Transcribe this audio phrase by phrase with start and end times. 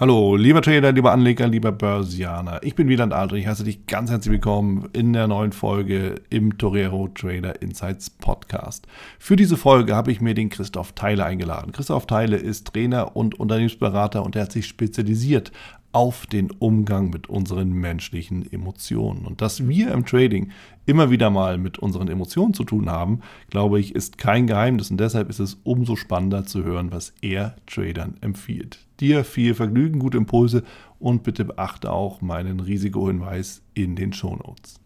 [0.00, 2.60] Hallo, lieber Trader, lieber Anleger, lieber Börsianer.
[2.62, 3.46] Ich bin Wieland Aldrich.
[3.46, 8.86] Heiße dich ganz herzlich willkommen in der neuen Folge im Torero Trader Insights Podcast.
[9.18, 11.72] Für diese Folge habe ich mir den Christoph Theile eingeladen.
[11.72, 15.52] Christoph Theile ist Trainer und Unternehmensberater und er hat sich spezialisiert
[15.92, 19.26] auf den Umgang mit unseren menschlichen Emotionen.
[19.26, 20.50] Und dass wir im Trading
[20.86, 23.20] immer wieder mal mit unseren Emotionen zu tun haben,
[23.50, 24.90] glaube ich, ist kein Geheimnis.
[24.90, 28.86] Und deshalb ist es umso spannender zu hören, was er Tradern empfiehlt.
[29.00, 30.62] Dir viel Vergnügen, gute Impulse
[30.98, 34.79] und bitte beachte auch meinen Risikohinweis in den Shownotes.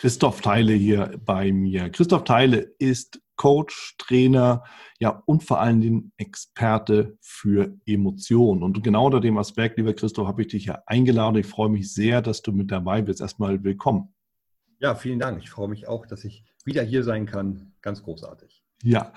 [0.00, 1.90] Christoph Theile hier bei mir.
[1.90, 4.62] Christoph Theile ist Coach, Trainer,
[5.00, 8.62] ja und vor allen Dingen Experte für Emotionen.
[8.62, 11.34] Und genau unter dem Aspekt, lieber Christoph, habe ich dich ja eingeladen.
[11.34, 13.20] Ich freue mich sehr, dass du mit dabei bist.
[13.20, 14.14] Erstmal willkommen.
[14.78, 15.42] Ja, vielen Dank.
[15.42, 17.72] Ich freue mich auch, dass ich wieder hier sein kann.
[17.82, 18.62] Ganz großartig.
[18.84, 19.12] Ja,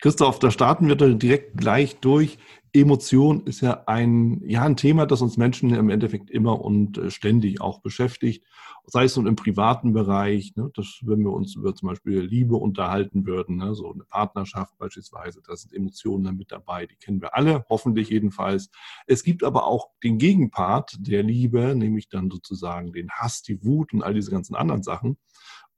[0.00, 2.38] Christoph, da starten wir direkt gleich durch.
[2.80, 7.10] Emotion ist ja ein, ja, ein Thema, das uns Menschen im Endeffekt immer und äh,
[7.10, 8.44] ständig auch beschäftigt.
[8.86, 12.56] Sei es nun im privaten Bereich, ne, dass, wenn wir uns über zum Beispiel Liebe
[12.56, 17.20] unterhalten würden, ne, so eine Partnerschaft beispielsweise, da sind Emotionen dann mit dabei, die kennen
[17.20, 18.70] wir alle, hoffentlich jedenfalls.
[19.06, 23.92] Es gibt aber auch den Gegenpart der Liebe, nämlich dann sozusagen den Hass, die Wut
[23.92, 25.16] und all diese ganzen anderen Sachen.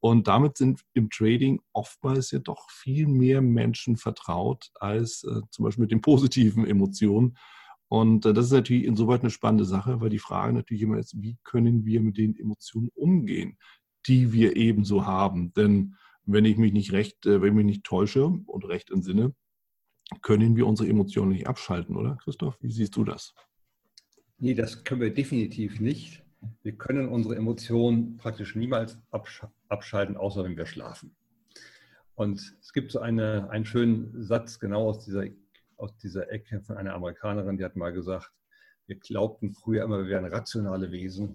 [0.00, 5.64] Und damit sind im Trading oftmals ja doch viel mehr Menschen vertraut als äh, zum
[5.64, 7.36] Beispiel mit den positiven Emotionen.
[7.88, 11.20] Und äh, das ist natürlich insoweit eine spannende Sache, weil die Frage natürlich immer ist,
[11.20, 13.58] wie können wir mit den Emotionen umgehen,
[14.06, 15.52] die wir ebenso haben?
[15.54, 19.34] Denn wenn ich mich nicht recht, äh, wenn ich mich nicht täusche und recht entsinne,
[20.22, 22.56] können wir unsere Emotionen nicht abschalten, oder Christoph?
[22.60, 23.34] Wie siehst du das?
[24.38, 26.22] Nee, das können wir definitiv nicht.
[26.62, 28.98] Wir können unsere Emotionen praktisch niemals
[29.68, 31.16] abschalten, außer wenn wir schlafen.
[32.14, 35.24] Und es gibt so eine, einen schönen Satz genau aus dieser,
[35.76, 38.32] aus dieser Ecke von einer Amerikanerin, die hat mal gesagt,
[38.86, 41.34] wir glaubten früher immer, wir wären rationale Wesen,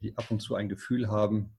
[0.00, 1.50] die ab und zu ein Gefühl haben.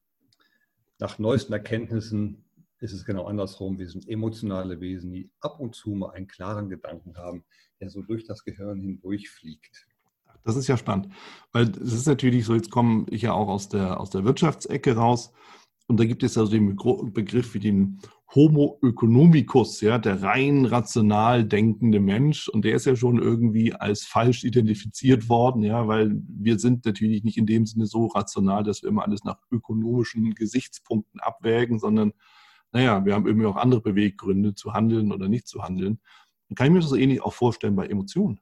[0.99, 2.45] Nach neuesten Erkenntnissen
[2.79, 3.77] ist es genau andersrum.
[3.77, 7.43] Wir sind emotionale Wesen, die ab und zu mal einen klaren Gedanken haben,
[7.79, 9.87] der so durch das Gehirn hindurchfliegt.
[10.47, 11.09] Das ist ja spannend,
[11.51, 14.95] weil es ist natürlich so, jetzt komme ich ja auch aus der, aus der Wirtschaftsecke
[14.95, 15.33] raus
[15.87, 16.77] und da gibt es ja so den
[17.13, 17.99] Begriff wie den
[18.33, 24.05] Homo economicus, ja, der rein rational denkende Mensch und der ist ja schon irgendwie als
[24.05, 28.83] falsch identifiziert worden, ja, weil wir sind natürlich nicht in dem Sinne so rational, dass
[28.83, 32.13] wir immer alles nach ökonomischen Gesichtspunkten abwägen, sondern
[32.71, 35.99] naja, wir haben irgendwie auch andere Beweggründe zu handeln oder nicht zu handeln.
[36.55, 38.39] Kann ich mir das so ähnlich auch vorstellen bei Emotionen?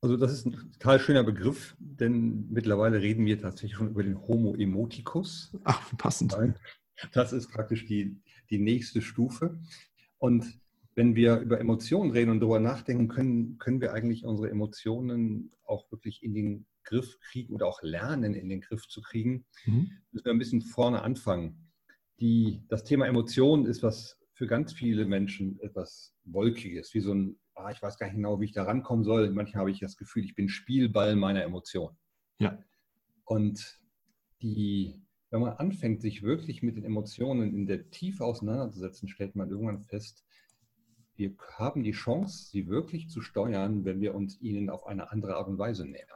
[0.00, 4.20] Also das ist ein total schöner Begriff, denn mittlerweile reden wir tatsächlich schon über den
[4.28, 5.56] Homo emoticus.
[5.64, 6.36] Ach, passend.
[7.12, 8.20] Das ist praktisch die,
[8.50, 9.58] die nächste Stufe.
[10.18, 10.60] Und
[10.94, 15.90] wenn wir über Emotionen reden und darüber nachdenken, können, können wir eigentlich unsere Emotionen auch
[15.90, 19.90] wirklich in den Griff kriegen oder auch lernen, in den Griff zu kriegen, mhm.
[20.10, 21.70] müssen wir ein bisschen vorne anfangen.
[22.20, 27.38] Die, das Thema Emotionen ist was für ganz viele Menschen etwas Wolkiges, wie so ein
[27.58, 29.30] ah, ich weiß gar nicht genau, wie ich da rankommen soll.
[29.30, 31.96] Manchmal habe ich das Gefühl, ich bin Spielball meiner Emotionen.
[32.38, 32.58] Ja.
[33.24, 33.80] Und
[34.40, 39.50] die, wenn man anfängt, sich wirklich mit den Emotionen in der Tiefe auseinanderzusetzen, stellt man
[39.50, 40.24] irgendwann fest,
[41.16, 45.36] wir haben die Chance, sie wirklich zu steuern, wenn wir uns ihnen auf eine andere
[45.36, 46.06] Art und Weise nähern.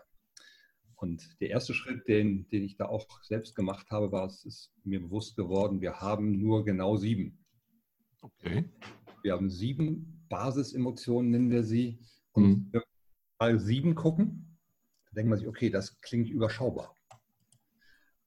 [0.94, 4.72] Und der erste Schritt, den, den ich da auch selbst gemacht habe, war, es ist
[4.84, 7.44] mir bewusst geworden, wir haben nur genau sieben.
[8.20, 8.70] Okay.
[9.22, 12.00] Wir haben sieben Basisemotionen nennen wir sie.
[12.32, 12.68] Und mhm.
[12.72, 12.86] wenn wir
[13.38, 14.58] mal sieben gucken,
[15.04, 16.96] dann denkt man sich, okay, das klingt überschaubar.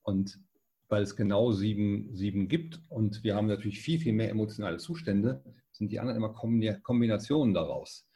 [0.04, 0.40] Und
[0.88, 5.44] weil es genau sieben, sieben gibt und wir haben natürlich viel, viel mehr emotionale Zustände,
[5.72, 6.34] sind die anderen immer
[6.84, 8.08] Kombinationen daraus.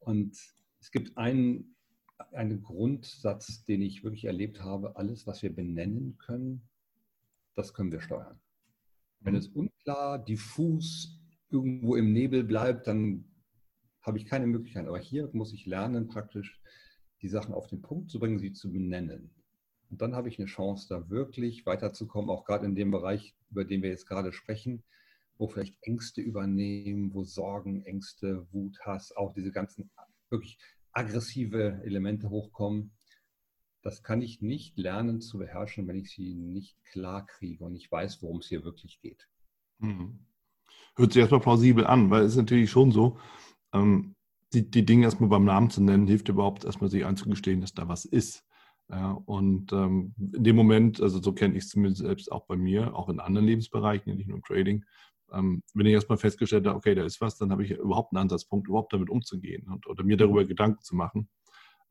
[0.00, 0.36] Und
[0.80, 1.76] es gibt einen,
[2.32, 6.68] einen Grundsatz, den ich wirklich erlebt habe, alles, was wir benennen können,
[7.54, 8.40] das können wir steuern.
[9.20, 9.38] Wenn mhm.
[9.38, 11.20] es unklar, diffus,
[11.50, 13.24] irgendwo im Nebel bleibt, dann
[14.08, 14.88] habe ich keine Möglichkeit.
[14.88, 16.60] Aber hier muss ich lernen, praktisch
[17.22, 19.30] die Sachen auf den Punkt zu bringen, sie zu benennen.
[19.90, 23.64] Und dann habe ich eine Chance, da wirklich weiterzukommen, auch gerade in dem Bereich, über
[23.64, 24.82] den wir jetzt gerade sprechen,
[25.38, 29.90] wo vielleicht Ängste übernehmen, wo Sorgen, Ängste, Wut, Hass, auch diese ganzen
[30.30, 30.58] wirklich
[30.92, 32.92] aggressive Elemente hochkommen.
[33.82, 37.90] Das kann ich nicht lernen zu beherrschen, wenn ich sie nicht klar kriege und nicht
[37.90, 39.28] weiß, worum es hier wirklich geht.
[39.78, 40.26] Mhm
[40.98, 43.18] hört sich erstmal plausibel an, weil es ist natürlich schon so,
[43.72, 44.14] ähm,
[44.52, 47.88] die, die Dinge erstmal beim Namen zu nennen, hilft überhaupt erstmal sich einzugestehen, dass da
[47.88, 48.44] was ist.
[48.90, 52.56] Ja, und ähm, in dem Moment, also so kenne ich es zumindest selbst auch bei
[52.56, 54.84] mir, auch in anderen Lebensbereichen, nicht nur im Trading,
[55.32, 58.22] ähm, wenn ich erstmal festgestellt habe, okay, da ist was, dann habe ich überhaupt einen
[58.22, 61.28] Ansatzpunkt, überhaupt damit umzugehen und, oder mir darüber Gedanken zu machen.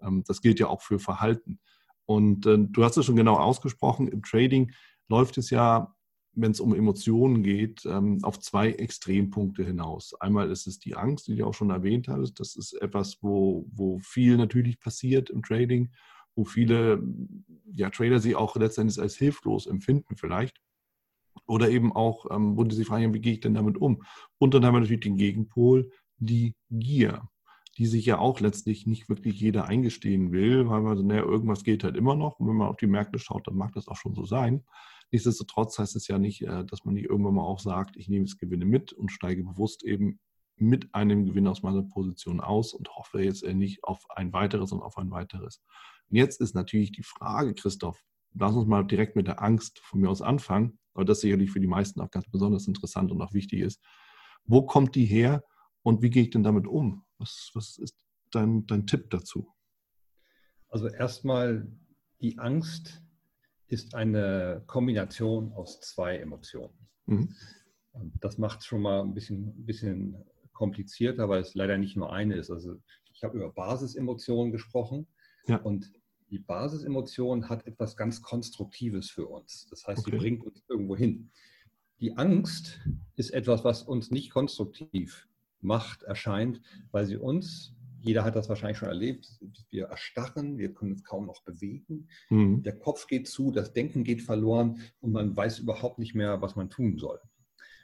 [0.02, 1.60] Ähm, das gilt ja auch für Verhalten.
[2.06, 4.72] Und äh, du hast es schon genau ausgesprochen, im Trading
[5.08, 5.96] läuft es ja,
[6.38, 10.14] wenn es um Emotionen geht, ähm, auf zwei Extrempunkte hinaus.
[10.20, 12.40] Einmal ist es die Angst, die du auch schon erwähnt hast.
[12.40, 15.90] Das ist etwas, wo, wo viel natürlich passiert im Trading
[16.38, 17.04] wo viele
[17.74, 20.62] ja, Trader sich auch letztendlich als hilflos empfinden vielleicht.
[21.48, 24.04] Oder eben auch, ähm, wo die sich fragen, wie gehe ich denn damit um?
[24.38, 27.28] Und dann haben wir natürlich den Gegenpol, die Gier,
[27.78, 31.64] die sich ja auch letztlich nicht wirklich jeder eingestehen will, weil man so, naja, irgendwas
[31.64, 32.40] geht halt immer noch.
[32.40, 34.64] Und wenn man auf die Märkte schaut, dann mag das auch schon so sein.
[35.12, 38.26] Nichtsdestotrotz heißt es ja nicht, äh, dass man nicht irgendwann mal auch sagt, ich nehme
[38.26, 40.20] jetzt Gewinne mit und steige bewusst eben
[40.58, 44.82] mit einem Gewinn aus meiner Position aus und hoffe jetzt nicht auf ein weiteres und
[44.82, 45.62] auf ein weiteres.
[46.10, 50.02] Und jetzt ist natürlich die Frage, Christoph, lass uns mal direkt mit der Angst von
[50.02, 53.34] mir aus anfangen, weil das sicherlich für die meisten auch ganz besonders interessant und auch
[53.34, 53.82] wichtig ist.
[54.46, 55.44] Wo kommt die her
[55.84, 57.06] und wie gehe ich denn damit um?
[57.20, 57.96] Was, was ist
[58.32, 59.54] dein, dein Tipp dazu?
[60.70, 61.68] Also erstmal,
[62.22, 63.04] die Angst
[63.68, 66.74] ist eine Kombination aus zwei Emotionen.
[67.06, 67.36] Mhm.
[67.92, 70.24] Und das macht es schon mal ein bisschen, bisschen
[70.54, 72.52] komplizierter, weil es leider nicht nur eine ist.
[72.52, 72.76] Also
[73.14, 75.08] ich habe über Basisemotionen gesprochen
[75.48, 75.58] ja.
[75.58, 75.92] und
[76.30, 79.68] die Basisemotion hat etwas ganz Konstruktives für uns.
[79.70, 80.12] Das heißt, okay.
[80.12, 81.32] sie bringt uns irgendwo hin.
[82.00, 82.80] Die Angst
[83.16, 85.28] ist etwas, was uns nicht konstruktiv
[85.62, 86.62] macht, erscheint,
[86.92, 87.76] weil sie uns,
[88.08, 89.30] jeder hat das wahrscheinlich schon erlebt,
[89.70, 92.64] wir erstarren, wir können uns kaum noch bewegen, mhm.
[92.64, 96.56] der Kopf geht zu, das Denken geht verloren und man weiß überhaupt nicht mehr, was
[96.56, 97.20] man tun soll.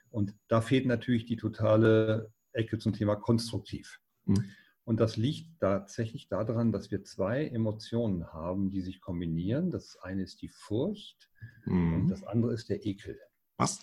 [0.09, 3.99] Und da fehlt natürlich die totale Ecke zum Thema konstruktiv.
[4.25, 4.45] Mhm.
[4.85, 9.71] Und das liegt tatsächlich daran, dass wir zwei Emotionen haben, die sich kombinieren.
[9.71, 11.29] Das eine ist die Furcht
[11.65, 11.93] mhm.
[11.93, 13.17] und das andere ist der Ekel.
[13.57, 13.79] Was?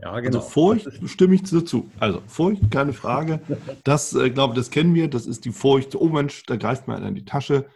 [0.00, 0.38] Ja, genau.
[0.38, 1.90] Also Furcht stimme ich dazu.
[1.98, 3.40] Also Furcht, keine Frage.
[3.82, 5.08] Das, äh, glaube das kennen wir.
[5.08, 7.66] Das ist die Furcht, oh Mensch, da greift man in die Tasche.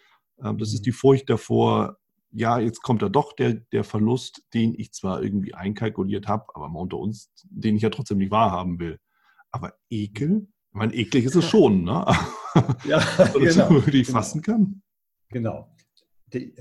[0.43, 0.85] Ähm, das ist mhm.
[0.85, 1.99] die Furcht davor,
[2.31, 6.69] ja, jetzt kommt da doch der, der Verlust, den ich zwar irgendwie einkalkuliert habe, aber
[6.69, 8.99] mal unter uns, den ich ja trotzdem nicht wahrhaben will.
[9.51, 12.07] Aber Ekel, ich meine, eklig ist es schon, ne?
[12.85, 13.01] ja,
[13.35, 13.81] genau.
[13.81, 14.83] die ich fassen kann.
[15.29, 15.75] Genau.
[16.33, 16.55] Den,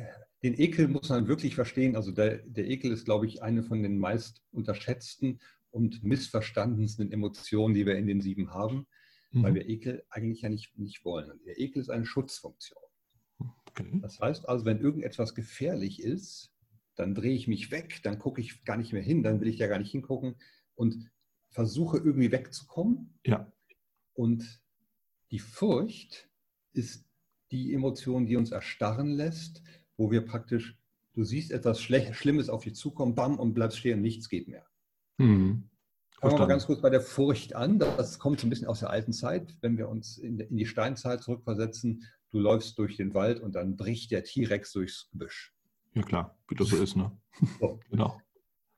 [0.43, 1.95] den Ekel muss man wirklich verstehen.
[1.95, 5.39] Also der, der Ekel ist, glaube ich, eine von den meist unterschätzten
[5.69, 8.87] und missverstandensten Emotionen, die wir in den sieben haben,
[9.31, 9.43] mhm.
[9.43, 11.39] weil wir Ekel eigentlich ja nicht, nicht wollen.
[11.45, 12.83] Der Ekel ist eine Schutzfunktion.
[13.67, 13.99] Okay.
[14.01, 16.51] Das heißt also, wenn irgendetwas gefährlich ist,
[16.95, 19.59] dann drehe ich mich weg, dann gucke ich gar nicht mehr hin, dann will ich
[19.59, 20.35] ja gar nicht hingucken
[20.75, 21.09] und
[21.49, 23.17] versuche irgendwie wegzukommen.
[23.25, 23.51] Ja.
[24.13, 24.61] Und
[25.31, 26.29] die Furcht
[26.73, 27.05] ist
[27.51, 29.61] die Emotion, die uns erstarren lässt,
[30.01, 30.75] wo wir praktisch,
[31.13, 34.65] du siehst etwas Schlimmes auf dich zukommen, bam, und bleibst stehen, nichts geht mehr.
[35.19, 35.69] Mhm.
[36.19, 37.77] Fangen wir mal ganz kurz bei der Furcht an.
[37.77, 39.55] Das kommt so ein bisschen aus der alten Zeit.
[39.61, 44.09] Wenn wir uns in die Steinzeit zurückversetzen, du läufst durch den Wald und dann bricht
[44.09, 45.53] der T-Rex durchs Gebüsch.
[45.93, 47.11] Ja klar, wie das so ist, ne?
[47.59, 47.79] So.
[47.91, 48.19] genau.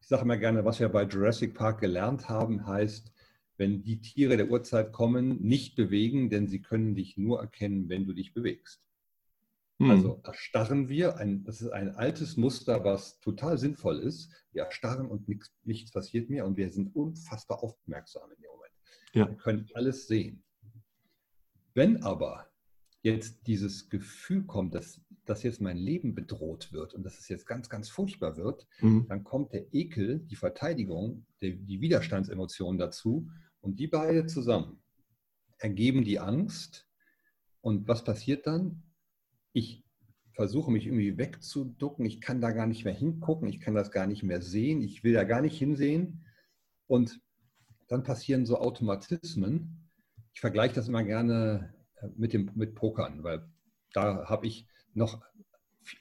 [0.02, 3.14] Ich sage immer gerne, was wir bei Jurassic Park gelernt haben, heißt,
[3.56, 8.06] wenn die Tiere der Urzeit kommen, nicht bewegen, denn sie können dich nur erkennen, wenn
[8.06, 8.84] du dich bewegst.
[9.80, 9.90] Hm.
[9.90, 14.32] Also erstarren wir, ein, das ist ein altes Muster, was total sinnvoll ist.
[14.52, 18.74] Wir erstarren und nichts, nichts passiert mehr und wir sind unfassbar aufmerksam in dem Moment.
[19.14, 19.28] Ja.
[19.28, 20.44] Wir können alles sehen.
[21.74, 22.50] Wenn aber
[23.02, 27.46] jetzt dieses Gefühl kommt, dass, dass jetzt mein Leben bedroht wird und dass es jetzt
[27.46, 29.08] ganz, ganz furchtbar wird, mhm.
[29.10, 34.84] dann kommt der Ekel, die Verteidigung, die, die Widerstandsemotion dazu und die beide zusammen
[35.64, 36.88] ergeben die Angst.
[37.62, 38.84] Und was passiert dann?
[39.54, 39.84] Ich
[40.34, 44.08] versuche mich irgendwie wegzuducken, ich kann da gar nicht mehr hingucken, ich kann das gar
[44.08, 46.26] nicht mehr sehen, ich will da gar nicht hinsehen.
[46.88, 47.22] Und
[47.88, 49.90] dann passieren so Automatismen.
[50.34, 51.74] Ich vergleiche das immer gerne
[52.16, 53.48] mit, dem, mit Pokern, weil
[53.94, 55.22] da habe ich noch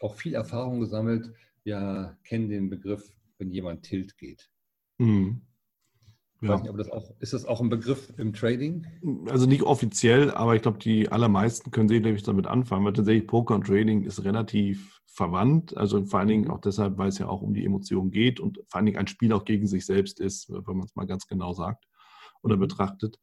[0.00, 1.32] auch viel Erfahrung gesammelt.
[1.64, 4.50] Wir kennen den Begriff, wenn jemand Tilt geht.
[4.98, 5.42] Mhm.
[6.42, 6.60] Ja.
[6.60, 8.86] nicht, das auch, ist das auch ein Begriff im Trading?
[9.28, 13.54] Also nicht offiziell, aber ich glaube, die allermeisten können sicherlich damit anfangen, weil tatsächlich Poker
[13.54, 15.76] und Trading ist relativ verwandt.
[15.76, 18.58] Also vor allen Dingen auch deshalb, weil es ja auch um die Emotionen geht und
[18.68, 21.26] vor allen Dingen ein Spiel auch gegen sich selbst ist, wenn man es mal ganz
[21.26, 21.84] genau sagt
[22.42, 22.60] oder mhm.
[22.60, 23.18] betrachtet.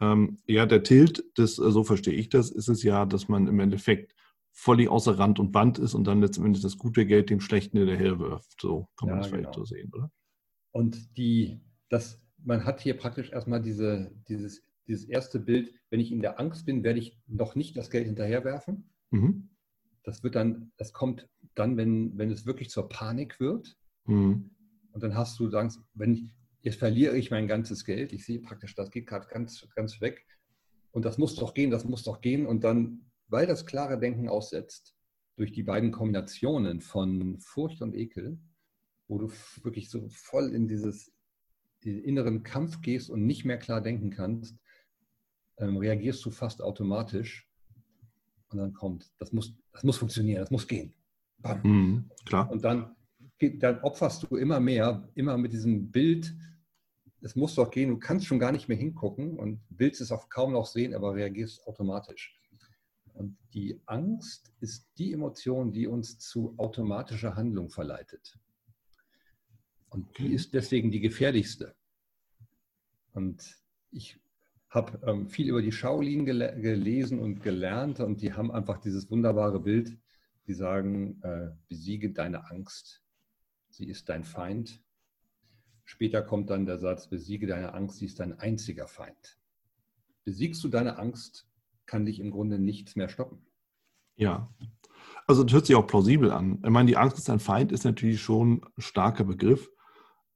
[0.00, 3.46] Ähm, ja, der Tilt, das, äh, so verstehe ich das, ist es ja, dass man
[3.48, 4.14] im Endeffekt
[4.52, 8.18] völlig außer Rand und Band ist und dann letztendlich das gute Geld dem Schlechten hinterher
[8.18, 8.60] wirft.
[8.60, 9.58] So kann man ja, das vielleicht genau.
[9.58, 10.10] so sehen, oder?
[10.72, 16.12] Und die, das, man hat hier praktisch erstmal diese, dieses, dieses erste Bild, wenn ich
[16.12, 18.90] in der Angst bin, werde ich noch nicht das Geld hinterherwerfen.
[19.10, 19.50] Mhm.
[20.02, 24.50] Das wird dann, das kommt dann, wenn, wenn es wirklich zur Panik wird, mhm.
[24.92, 28.40] und dann hast du, sagst, wenn ich, jetzt verliere ich mein ganzes Geld, ich sehe
[28.40, 30.26] praktisch, das geht gerade ganz, ganz weg,
[30.92, 34.28] und das muss doch gehen, das muss doch gehen, und dann, weil das klare Denken
[34.28, 34.96] aussetzt,
[35.36, 38.38] durch die beiden Kombinationen von Furcht und Ekel,
[39.08, 39.30] wo du
[39.62, 41.12] wirklich so voll in dieses
[41.82, 44.56] inneren Kampf gehst und nicht mehr klar denken kannst,
[45.58, 47.48] ähm, reagierst du fast automatisch
[48.50, 50.94] und dann kommt, das muss, das muss funktionieren, das muss gehen.
[51.62, 52.50] Mhm, klar.
[52.50, 52.96] Und dann,
[53.58, 56.34] dann opferst du immer mehr, immer mit diesem Bild,
[57.22, 60.28] es muss doch gehen, du kannst schon gar nicht mehr hingucken und willst es auch
[60.28, 62.36] kaum noch sehen, aber reagierst automatisch.
[63.12, 68.38] Und die Angst ist die Emotion, die uns zu automatischer Handlung verleitet.
[69.90, 71.74] Und die ist deswegen die gefährlichste.
[73.12, 73.56] Und
[73.90, 74.18] ich
[74.68, 79.10] habe ähm, viel über die Shaolin gel gelesen und gelernt und die haben einfach dieses
[79.10, 79.98] wunderbare Bild,
[80.46, 83.02] die sagen, äh, besiege deine Angst,
[83.68, 84.80] sie ist dein Feind.
[85.84, 89.38] Später kommt dann der Satz, besiege deine Angst, sie ist dein einziger Feind.
[90.24, 91.48] Besiegst du deine Angst,
[91.86, 93.44] kann dich im Grunde nichts mehr stoppen.
[94.14, 94.54] Ja,
[95.26, 96.60] also das hört sich auch plausibel an.
[96.64, 99.68] Ich meine, die Angst ist ein Feind, ist natürlich schon ein starker Begriff.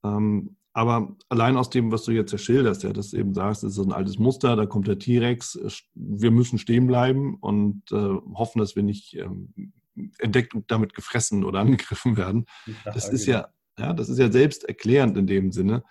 [0.05, 3.77] Ähm, aber allein aus dem, was du jetzt schilderst, ja, dass du eben sagst, es
[3.77, 5.57] ist ein altes Muster, da kommt der T-Rex,
[5.93, 7.95] wir müssen stehen bleiben und äh,
[8.33, 9.71] hoffen, dass wir nicht ähm,
[10.19, 12.45] entdeckt und damit gefressen oder angegriffen werden.
[12.83, 13.47] Das ist ja,
[13.79, 15.83] ja, das ist ja selbsterklärend in dem Sinne.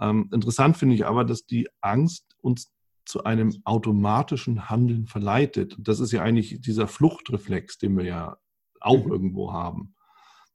[0.00, 2.72] Ähm, interessant finde ich aber, dass die Angst uns
[3.04, 5.76] zu einem automatischen Handeln verleitet.
[5.78, 8.36] Das ist ja eigentlich dieser Fluchtreflex, den wir ja
[8.80, 9.12] auch mhm.
[9.12, 9.93] irgendwo haben.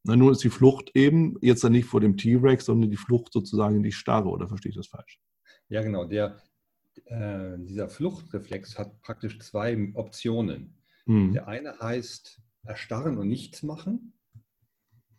[0.09, 3.31] Na, nun ist die Flucht eben jetzt dann nicht vor dem T-Rex, sondern die Flucht
[3.31, 5.21] sozusagen in die Starre, oder verstehe ich das falsch?
[5.67, 6.05] Ja, genau.
[6.05, 6.41] Der,
[7.05, 10.79] äh, dieser Fluchtreflex hat praktisch zwei Optionen.
[11.05, 11.33] Hm.
[11.33, 14.13] Der eine heißt erstarren und nichts machen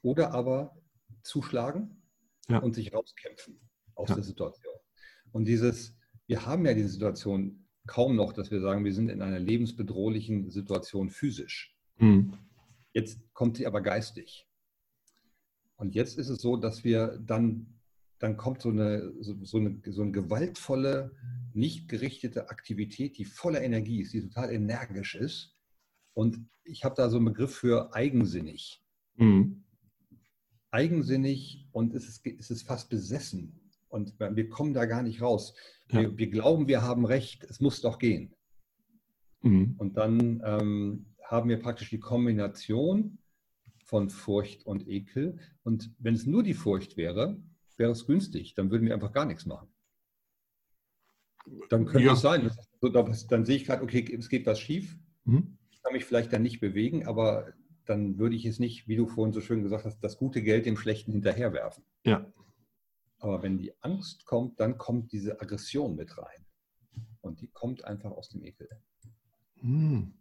[0.03, 0.77] oder aber
[1.23, 2.03] zuschlagen
[2.49, 2.59] ja.
[2.59, 3.61] und sich rauskämpfen
[3.95, 4.17] aus ja.
[4.17, 4.75] der Situation.
[5.31, 9.23] Und dieses, wir haben ja diese Situation kaum noch, dass wir sagen, wir sind in
[9.23, 11.77] einer lebensbedrohlichen Situation physisch.
[11.99, 12.33] Hm.
[12.93, 14.50] Jetzt kommt sie aber geistig.
[15.81, 17.67] Und jetzt ist es so, dass wir dann,
[18.19, 21.17] dann kommt so eine, so, so eine, so eine gewaltvolle,
[21.55, 25.57] nicht gerichtete Aktivität, die voller Energie ist, die total energisch ist.
[26.13, 28.85] Und ich habe da so einen Begriff für eigensinnig.
[29.17, 29.65] Mhm.
[30.71, 33.59] Eigensinnig und es ist, es ist fast besessen.
[33.89, 35.55] Und wir kommen da gar nicht raus.
[35.91, 36.03] Ja.
[36.03, 38.35] Wir, wir, glauben, wir haben recht, es muss doch gehen.
[39.41, 39.77] Mhm.
[39.79, 43.17] Und dann ähm, haben wir praktisch die Kombination
[43.91, 45.37] von Furcht und Ekel.
[45.65, 47.43] Und wenn es nur die Furcht wäre,
[47.77, 48.55] wäre es günstig.
[48.55, 49.69] Dann würden wir einfach gar nichts machen.
[51.71, 52.13] Dann könnte ja.
[52.13, 54.97] es sein, dann sehe ich gerade, okay, es geht was schief.
[55.25, 55.59] Mhm.
[55.71, 57.53] Ich kann mich vielleicht dann nicht bewegen, aber
[57.85, 60.67] dann würde ich es nicht, wie du vorhin so schön gesagt hast, das gute Geld
[60.67, 61.83] dem Schlechten hinterherwerfen.
[62.05, 62.33] Ja.
[63.19, 66.47] Aber wenn die Angst kommt, dann kommt diese Aggression mit rein.
[67.23, 68.69] Und die kommt einfach aus dem Ekel.
[69.61, 70.15] Hm.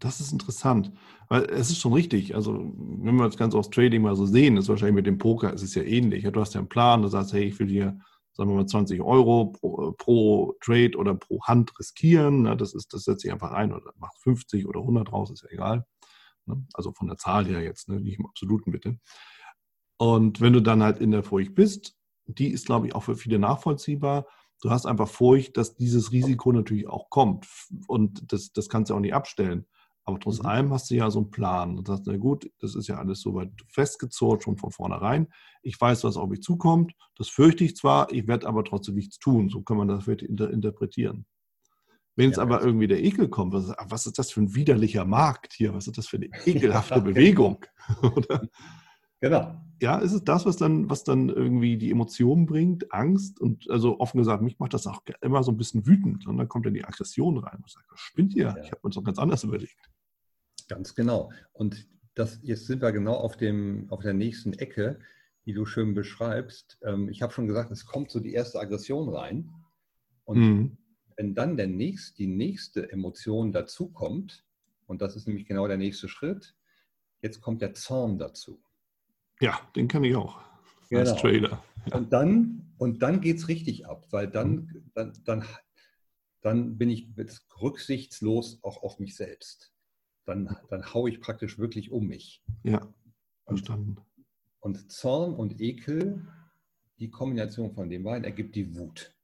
[0.00, 0.92] Das ist interessant,
[1.28, 2.34] weil es ist schon richtig.
[2.34, 5.52] Also, wenn wir das Ganze aus Trading mal so sehen, ist wahrscheinlich mit dem Poker,
[5.52, 6.24] es ist ja ähnlich.
[6.24, 7.98] Du hast ja einen Plan, du sagst, hey, ich will hier,
[8.32, 12.44] sagen wir mal, 20 Euro pro, pro Trade oder pro Hand riskieren.
[12.58, 15.50] Das, ist, das setze ich einfach ein oder mach 50 oder 100 raus, ist ja
[15.50, 15.84] egal.
[16.46, 16.64] Ne?
[16.74, 18.00] Also von der Zahl her jetzt, ne?
[18.00, 18.98] nicht im Absoluten bitte.
[19.96, 23.16] Und wenn du dann halt in der Furcht bist, die ist, glaube ich, auch für
[23.16, 24.26] viele nachvollziehbar.
[24.60, 27.48] Du hast einfach Furcht, dass dieses Risiko natürlich auch kommt.
[27.88, 29.66] Und das, das kannst du auch nicht abstellen.
[30.08, 30.46] Aber trotz mhm.
[30.46, 33.20] allem hast du ja so einen Plan und sagst, na gut, das ist ja alles
[33.20, 35.28] soweit festgezurrt schon von vornherein.
[35.60, 36.94] Ich weiß, was auf mich zukommt.
[37.18, 39.50] Das fürchte ich zwar, ich werde aber trotzdem nichts tun.
[39.50, 41.26] So kann man das inter interpretieren.
[42.16, 45.04] Wenn jetzt ja, aber irgendwie der Ekel kommt, was, was, ist das für ein widerlicher
[45.04, 45.74] Markt hier?
[45.74, 47.66] Was ist das für eine ekelhafte ja, Bewegung?
[48.02, 48.48] Oder?
[49.20, 49.60] Genau.
[49.82, 54.00] Ja, ist es das, was dann, was dann irgendwie die Emotionen bringt, Angst und also
[54.00, 56.74] offen gesagt, mich macht das auch immer so ein bisschen wütend und dann kommt dann
[56.74, 57.62] die Aggression rein.
[57.66, 58.46] Ich sage, spinnt ihr?
[58.46, 58.56] Ja.
[58.56, 59.90] Ich habe mir das doch ganz anders überlegt.
[60.68, 61.32] Ganz genau.
[61.52, 64.98] Und das, jetzt sind wir genau auf, dem, auf der nächsten Ecke,
[65.46, 66.78] die du schön beschreibst.
[66.82, 69.50] Ähm, ich habe schon gesagt, es kommt so die erste Aggression rein.
[70.24, 70.78] Und mhm.
[71.16, 74.44] wenn dann der nächst, die nächste Emotion dazukommt,
[74.86, 76.54] und das ist nämlich genau der nächste Schritt,
[77.22, 78.60] jetzt kommt der Zorn dazu.
[79.40, 80.40] Ja, den kann ich auch.
[80.90, 81.00] Genau.
[81.00, 81.62] Als Trader.
[81.86, 81.96] Ja.
[81.96, 84.90] Und dann, und dann geht es richtig ab, weil dann, mhm.
[84.94, 85.44] dann, dann,
[86.40, 87.08] dann bin ich
[87.60, 89.72] rücksichtslos auch auf mich selbst
[90.28, 92.42] dann, dann haue ich praktisch wirklich um mich.
[92.62, 92.92] Ja,
[93.46, 93.96] verstanden.
[94.60, 96.26] Und, und Zorn und Ekel,
[96.98, 99.14] die Kombination von den beiden ergibt die Wut.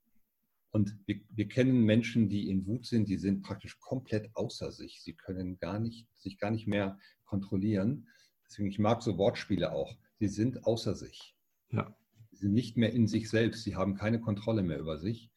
[0.70, 5.02] Und wir, wir, kennen Menschen, die in Wut sind, die sind praktisch komplett außer sich.
[5.02, 8.08] Sie können gar nicht, sich gar nicht mehr kontrollieren.
[8.46, 9.96] Deswegen, ich mag so Wortspiele auch.
[10.18, 11.36] Sie sind außer sich.
[11.70, 11.96] Ja.
[12.32, 13.62] Sie sind nicht mehr in sich selbst.
[13.62, 15.30] Sie haben keine Kontrolle mehr über sich.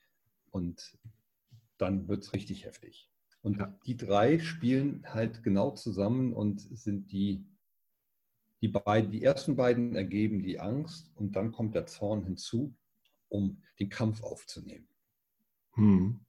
[0.50, 0.98] Und
[1.78, 3.12] dann wird es richtig heftig.
[3.48, 3.74] Und ja.
[3.86, 7.46] die drei spielen halt genau zusammen und sind die,
[8.60, 12.76] die beiden, die ersten beiden ergeben die Angst und dann kommt der Zorn hinzu,
[13.30, 14.90] um den Kampf aufzunehmen.
[15.76, 16.20] Hm.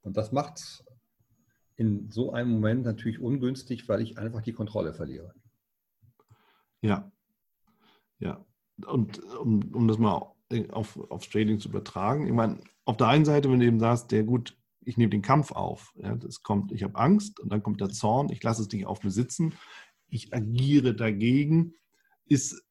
[0.00, 0.82] Und das macht es
[1.76, 5.34] in so einem Moment natürlich ungünstig, weil ich einfach die Kontrolle verliere.
[6.80, 7.12] Ja.
[8.18, 8.42] Ja.
[8.86, 10.32] Und um, um das mal
[10.70, 14.10] auf, aufs Trading zu übertragen, ich meine, auf der einen Seite, wenn du eben sagst,
[14.10, 14.56] der gut,
[14.86, 15.92] ich nehme den Kampf auf.
[15.96, 18.86] Ja, das kommt, ich habe Angst und dann kommt der Zorn, ich lasse es nicht
[18.86, 19.54] auf mir sitzen,
[20.08, 21.74] ich agiere dagegen,
[22.26, 22.64] ist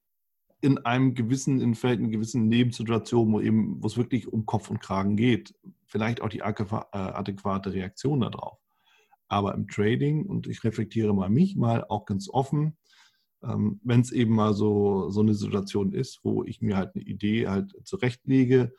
[0.62, 4.80] in einem gewissen, in in gewissen Lebenssituationen, wo eben, wo es wirklich um Kopf und
[4.80, 5.54] Kragen geht,
[5.86, 8.58] vielleicht auch die äh, adäquate Reaktion darauf.
[9.28, 12.78] Aber im Trading, und ich reflektiere mal mich mal auch ganz offen,
[13.44, 17.04] ähm, wenn es eben mal so, so eine Situation ist, wo ich mir halt eine
[17.04, 18.74] Idee halt zurechtlege,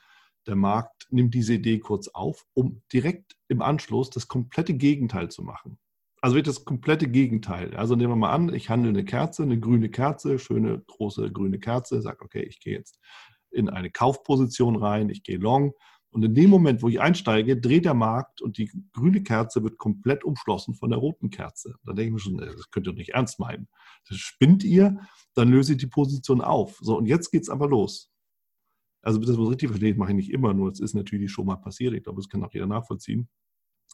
[0.47, 5.43] der Markt nimmt diese Idee kurz auf, um direkt im Anschluss das komplette Gegenteil zu
[5.43, 5.79] machen.
[6.23, 7.76] Also wird das komplette Gegenteil.
[7.76, 11.59] Also nehmen wir mal an, ich handle eine Kerze, eine grüne Kerze, schöne große grüne
[11.59, 12.99] Kerze, sage, okay, ich gehe jetzt
[13.50, 15.73] in eine Kaufposition rein, ich gehe long.
[16.11, 19.76] Und in dem Moment, wo ich einsteige, dreht der Markt und die grüne Kerze wird
[19.76, 21.75] komplett umschlossen von der roten Kerze.
[21.85, 23.69] Da denke ich mir schon, das könnt ihr doch nicht ernst meinen.
[24.09, 24.99] Das spinnt ihr,
[25.35, 26.79] dann löse ich die Position auf.
[26.81, 28.11] So, und jetzt geht es aber los.
[29.06, 31.54] Also, das man richtig versteht, mache ich nicht immer, nur es ist natürlich schon mal
[31.54, 31.94] passiert.
[31.94, 33.28] Ich glaube, das kann auch jeder nachvollziehen.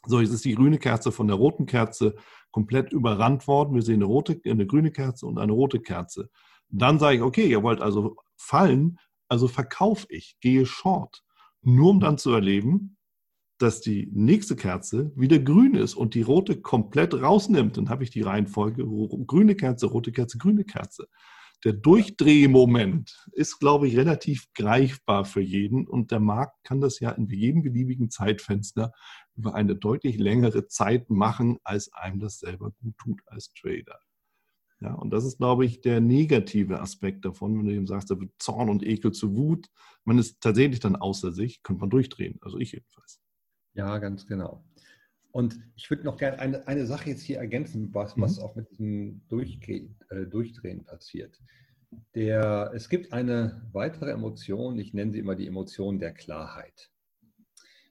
[0.07, 2.15] So, jetzt ist die grüne Kerze von der roten Kerze
[2.49, 3.75] komplett überrannt worden.
[3.75, 6.31] Wir sehen eine, rote, eine grüne Kerze und eine rote Kerze.
[6.69, 11.23] Dann sage ich, okay, ihr wollt also fallen, also verkaufe ich, gehe short.
[11.61, 12.97] Nur um dann zu erleben,
[13.59, 17.77] dass die nächste Kerze wieder grün ist und die rote komplett rausnimmt.
[17.77, 18.83] Dann habe ich die Reihenfolge
[19.27, 21.07] grüne Kerze, rote Kerze, grüne Kerze
[21.63, 27.11] der Durchdrehmoment ist, glaube ich, relativ greifbar für jeden und der Markt kann das ja
[27.11, 28.91] in jedem beliebigen Zeitfenster
[29.35, 33.99] über eine deutlich längere Zeit machen, als einem das selber gut tut als Trader.
[34.81, 38.19] Ja, und das ist, glaube ich, der negative Aspekt davon, wenn du eben sagst, da
[38.19, 39.69] wird Zorn und Ekel zu Wut.
[40.03, 42.37] Man ist tatsächlich dann außer sich, könnte man durchdrehen.
[42.41, 43.21] Also ich jedenfalls.
[43.75, 44.65] Ja, ganz genau.
[45.33, 48.21] Und ich würde noch gerne eine, eine Sache jetzt hier ergänzen, was, mhm.
[48.21, 51.41] was auch mit diesem Durchge äh, Durchdrehen passiert.
[52.13, 56.91] Der, es gibt eine weitere Emotion, ich nenne sie immer die Emotion der Klarheit.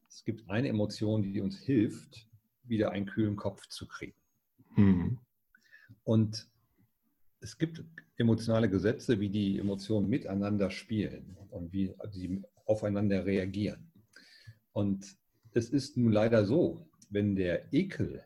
[0.08, 2.28] Es gibt eine Emotion, die uns hilft,
[2.62, 4.16] wieder einen kühlen Kopf zu kriegen.
[4.76, 5.18] Mhm.
[6.04, 6.48] Und
[7.40, 7.82] es gibt
[8.18, 13.90] emotionale Gesetze, wie die Emotionen miteinander spielen und wie sie aufeinander reagieren.
[14.70, 15.16] Und
[15.54, 18.24] es ist nun leider so, wenn der Ekel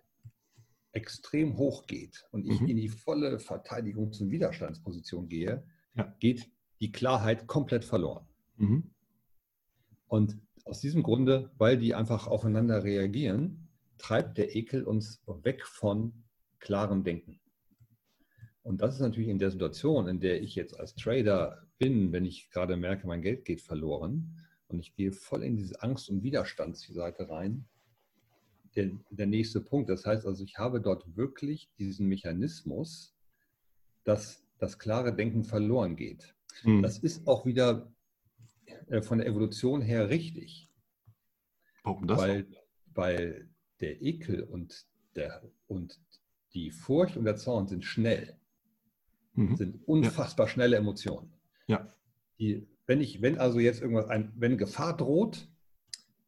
[0.92, 2.68] extrem hoch geht und ich mhm.
[2.68, 5.62] in die volle Verteidigungs- und Widerstandsposition gehe,
[5.94, 6.14] ja.
[6.20, 8.26] geht die Klarheit komplett verloren.
[8.56, 8.90] Mhm.
[10.06, 13.68] Und aus diesem Grunde, weil die einfach aufeinander reagieren,
[13.98, 16.24] treibt der Ekel uns weg von
[16.58, 17.40] klarem Denken.
[18.62, 22.24] Und das ist natürlich in der Situation, in der ich jetzt als Trader bin, wenn
[22.24, 26.22] ich gerade merke, mein Geld geht verloren und ich gehe voll in diese Angst- und
[26.22, 27.68] Widerstandsseite rein,
[28.76, 29.88] der, der nächste Punkt.
[29.88, 33.14] Das heißt also, ich habe dort wirklich diesen Mechanismus,
[34.04, 36.34] dass das klare Denken verloren geht.
[36.62, 36.82] Mhm.
[36.82, 37.92] Das ist auch wieder
[38.88, 40.70] äh, von der Evolution her richtig.
[41.82, 42.18] Warum das?
[42.18, 42.46] Weil,
[42.94, 43.48] weil
[43.80, 46.00] der Ekel und, der, und
[46.54, 48.38] die Furcht und der Zorn sind schnell.
[49.34, 49.56] Mhm.
[49.56, 50.52] Sind unfassbar ja.
[50.52, 51.32] schnelle Emotionen.
[51.66, 51.94] Ja.
[52.38, 55.48] Die, wenn ich, wenn also jetzt irgendwas, ein, wenn Gefahr droht,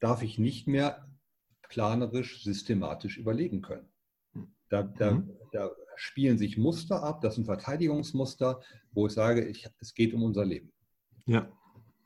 [0.01, 1.08] darf ich nicht mehr
[1.69, 3.89] planerisch, systematisch überlegen können.
[4.69, 5.31] Da, da, mhm.
[5.53, 8.61] da spielen sich Muster ab, das sind Verteidigungsmuster,
[8.93, 10.73] wo ich sage, ich, es geht um unser Leben.
[11.27, 11.51] Ja.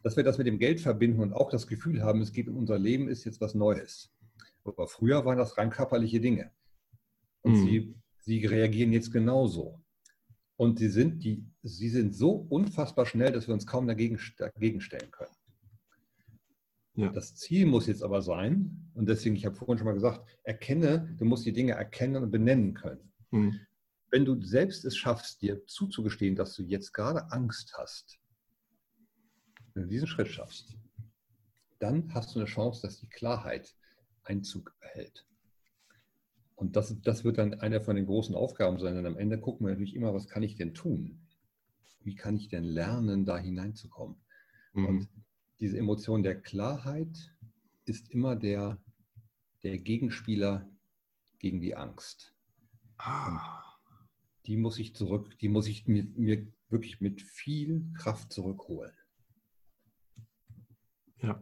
[0.03, 2.57] Dass wir das mit dem Geld verbinden und auch das Gefühl haben, es geht um
[2.57, 4.13] unser Leben, ist jetzt was Neues.
[4.65, 6.51] Aber früher waren das rein körperliche Dinge.
[7.43, 7.65] Und mhm.
[7.65, 9.81] sie, sie reagieren jetzt genauso.
[10.57, 14.81] Und sie sind, die, sie sind so unfassbar schnell, dass wir uns kaum dagegen, dagegen
[14.81, 15.35] stellen können.
[16.95, 17.11] Ja.
[17.11, 21.15] Das Ziel muss jetzt aber sein, und deswegen, ich habe vorhin schon mal gesagt, erkenne,
[21.19, 23.13] du musst die Dinge erkennen und benennen können.
[23.31, 23.61] Mhm.
[24.11, 28.19] Wenn du selbst es schaffst, dir zuzugestehen, dass du jetzt gerade Angst hast,
[29.73, 30.77] wenn du diesen Schritt schaffst,
[31.79, 33.75] dann hast du eine Chance, dass die Klarheit
[34.25, 35.27] Einzug erhält.
[36.55, 38.95] Und das, das wird dann eine von den großen Aufgaben sein.
[38.95, 41.27] Denn am Ende gucken wir natürlich immer, was kann ich denn tun?
[42.01, 44.17] Wie kann ich denn lernen, da hineinzukommen?
[44.75, 44.87] Mhm.
[44.87, 45.09] Und
[45.63, 47.33] diese Emotion der Klarheit
[47.85, 48.83] ist immer der,
[49.63, 50.69] der Gegenspieler
[51.39, 52.35] gegen die Angst.
[52.99, 53.63] Ah.
[54.47, 58.93] die muss ich zurück, die muss ich mir, mir wirklich mit viel Kraft zurückholen.
[61.21, 61.41] Ja.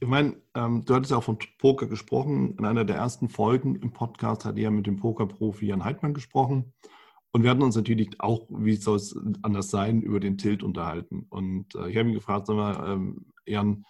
[0.00, 2.56] Ich meine, ähm, du hattest ja auch von Poker gesprochen.
[2.58, 6.72] In einer der ersten Folgen im Podcast hat er mit dem Pokerprofi Jan Heidmann gesprochen.
[7.32, 11.26] Und wir hatten uns natürlich auch, wie soll es anders sein, über den Tilt unterhalten.
[11.28, 13.84] Und äh, ich habe ihn gefragt, sag mal, ähm, Jan,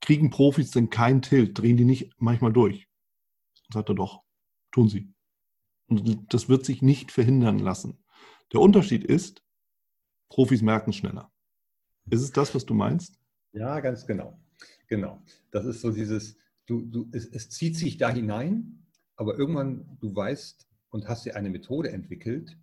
[0.00, 1.58] kriegen Profis denn keinen Tilt?
[1.58, 2.88] Drehen die nicht manchmal durch?
[3.72, 4.22] Sagt er doch,
[4.72, 5.08] tun sie.
[5.86, 8.04] Und das wird sich nicht verhindern lassen.
[8.52, 9.42] Der Unterschied ist,
[10.28, 11.30] Profis merken schneller.
[12.10, 13.18] Ist es das, was du meinst?
[13.52, 14.38] Ja, ganz genau.
[14.88, 15.22] Genau.
[15.50, 18.84] Das ist so dieses, du, du, es, es zieht sich da hinein,
[19.16, 22.58] aber irgendwann, du weißt und hast dir eine Methode entwickelt,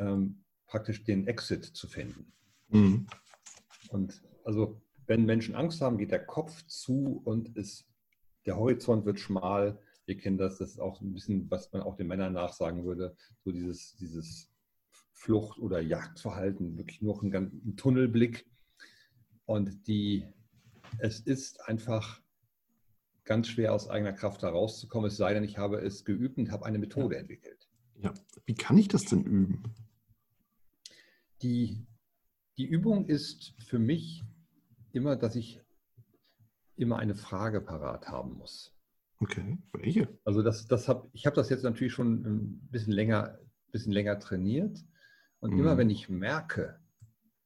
[0.00, 2.32] ähm, praktisch den Exit zu finden.
[2.68, 3.06] Mhm.
[3.90, 7.88] Und also, wenn Menschen Angst haben, geht der Kopf zu und es,
[8.46, 9.78] der Horizont wird schmal.
[10.06, 13.14] Wir kennen das, das ist auch ein bisschen, was man auch den Männern nachsagen würde,
[13.44, 14.50] so dieses, dieses
[15.12, 18.46] Flucht- oder Jagdverhalten, wirklich nur ein, ein Tunnelblick.
[19.44, 20.24] Und die,
[20.98, 22.22] es ist einfach
[23.24, 26.64] ganz schwer aus eigener Kraft herauszukommen, es sei denn, ich habe es geübt und habe
[26.64, 27.20] eine Methode ja.
[27.20, 27.68] entwickelt.
[28.02, 28.14] Ja,
[28.46, 29.62] wie kann ich das denn üben?
[31.42, 31.86] Die,
[32.58, 34.22] die Übung ist für mich
[34.92, 35.60] immer, dass ich
[36.76, 38.74] immer eine Frage parat haben muss.
[39.18, 40.08] Okay, welche?
[40.24, 43.38] Also das, das hab, ich habe das jetzt natürlich schon ein bisschen länger,
[43.70, 44.82] bisschen länger trainiert.
[45.40, 45.60] Und mhm.
[45.60, 46.80] immer wenn ich merke,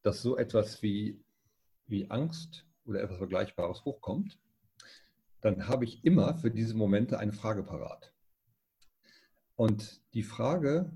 [0.03, 1.25] dass so etwas wie,
[1.87, 4.39] wie Angst oder etwas Vergleichbares hochkommt,
[5.41, 8.15] dann habe ich immer für diese Momente eine Frage parat.
[9.57, 10.93] Und die Frage,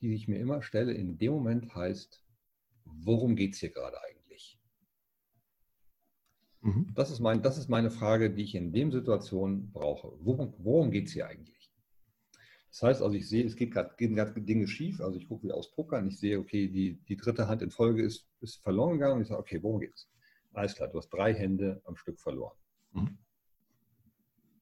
[0.00, 2.24] die ich mir immer stelle in dem Moment heißt,
[2.94, 4.58] worum geht es hier gerade eigentlich?
[6.62, 6.92] Mhm.
[6.94, 10.12] Das, ist mein, das ist meine Frage, die ich in dem Situation brauche.
[10.20, 11.70] Worum, worum geht es hier eigentlich?
[12.70, 15.00] Das heißt also, ich sehe, es geht gerade Dinge schief.
[15.00, 18.02] Also ich gucke wieder aus und ich sehe, okay, die, die dritte Hand in Folge
[18.02, 19.16] ist, ist verloren gegangen.
[19.16, 20.08] Und ich sage, okay, worum geht es?
[20.52, 22.56] Alles klar, du hast drei Hände am Stück verloren.
[22.92, 23.18] Mhm.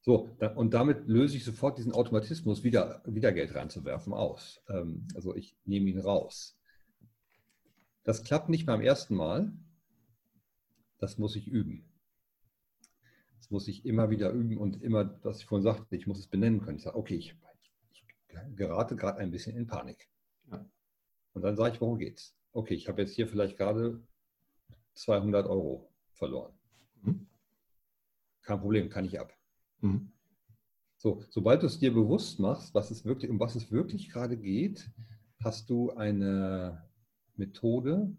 [0.01, 4.61] So, und damit löse ich sofort diesen Automatismus, wieder, wieder Geld reinzuwerfen, aus.
[4.69, 6.58] Ähm, also ich nehme ihn raus.
[8.03, 9.51] Das klappt nicht beim ersten Mal.
[10.97, 11.85] Das muss ich üben.
[13.37, 16.27] Das muss ich immer wieder üben und immer, was ich vorhin sagte, ich muss es
[16.27, 16.77] benennen können.
[16.77, 17.35] Ich sage, okay, ich,
[17.91, 18.05] ich
[18.55, 20.09] gerate gerade ein bisschen in Panik.
[20.51, 20.65] Ja.
[21.33, 22.35] Und dann sage ich, worum geht's?
[22.51, 24.01] Okay, ich habe jetzt hier vielleicht gerade
[24.95, 26.53] 200 Euro verloren.
[27.01, 27.27] Mhm.
[28.41, 29.33] Kein Problem, kann ich ab.
[29.81, 30.11] Mhm.
[30.97, 34.35] So, sobald du es dir bewusst machst, was es wirklich, um was es wirklich gerade
[34.35, 34.91] geht,
[35.41, 36.88] hast du eine
[37.39, 38.15] Methode,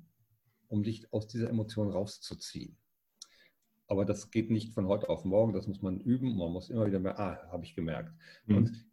[0.68, 2.76] um dich aus dieser Emotion rauszuziehen.
[3.86, 6.36] Aber das geht nicht von heute auf morgen, das muss man üben.
[6.36, 8.12] Man muss immer wieder mehr, ah, habe ich gemerkt.
[8.46, 8.56] Mhm.
[8.56, 8.86] Und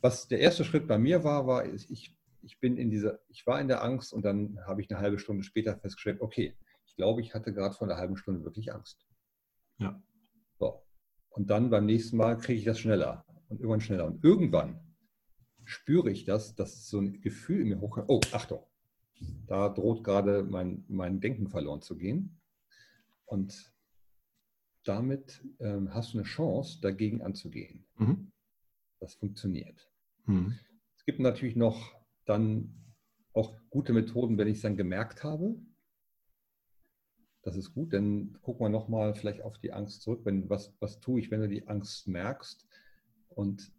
[0.00, 3.60] was der erste Schritt bei mir war, war, ich, ich bin in dieser, ich war
[3.60, 7.20] in der Angst und dann habe ich eine halbe Stunde später festgestellt, okay, ich glaube,
[7.20, 9.06] ich hatte gerade vor einer halben Stunde wirklich Angst.
[9.78, 10.02] Ja.
[10.58, 10.82] So.
[11.28, 14.06] Und dann beim nächsten Mal kriege ich das schneller und irgendwann schneller.
[14.06, 14.80] Und irgendwann
[15.64, 18.08] spüre ich das, dass so ein Gefühl in mir hochkommt.
[18.08, 18.64] Oh, Achtung,
[19.46, 22.40] da droht gerade mein, mein Denken verloren zu gehen.
[23.24, 23.72] Und
[24.84, 27.84] damit ähm, hast du eine Chance, dagegen anzugehen.
[27.96, 28.32] Mhm.
[29.00, 29.90] Das funktioniert.
[30.26, 30.58] Mhm.
[30.96, 32.74] Es gibt natürlich noch dann
[33.32, 35.56] auch gute Methoden, wenn ich es dann gemerkt habe.
[37.42, 40.20] Das ist gut, dann gucken wir nochmal vielleicht auf die Angst zurück.
[40.24, 42.66] Wenn, was, was tue ich, wenn du die Angst merkst?
[43.28, 43.72] Und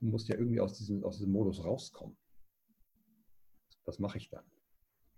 [0.00, 2.16] du musst ja irgendwie aus diesem, aus diesem Modus rauskommen.
[3.84, 4.44] Was mache ich dann?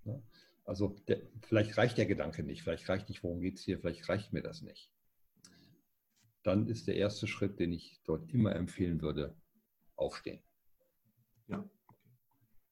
[0.07, 0.23] Ne?
[0.65, 4.09] Also der, vielleicht reicht der Gedanke nicht, vielleicht reicht nicht, worum geht es hier, vielleicht
[4.09, 4.91] reicht mir das nicht.
[6.43, 9.37] Dann ist der erste Schritt, den ich dort immer empfehlen würde,
[9.97, 10.43] aufstehen.
[11.49, 11.69] Ja.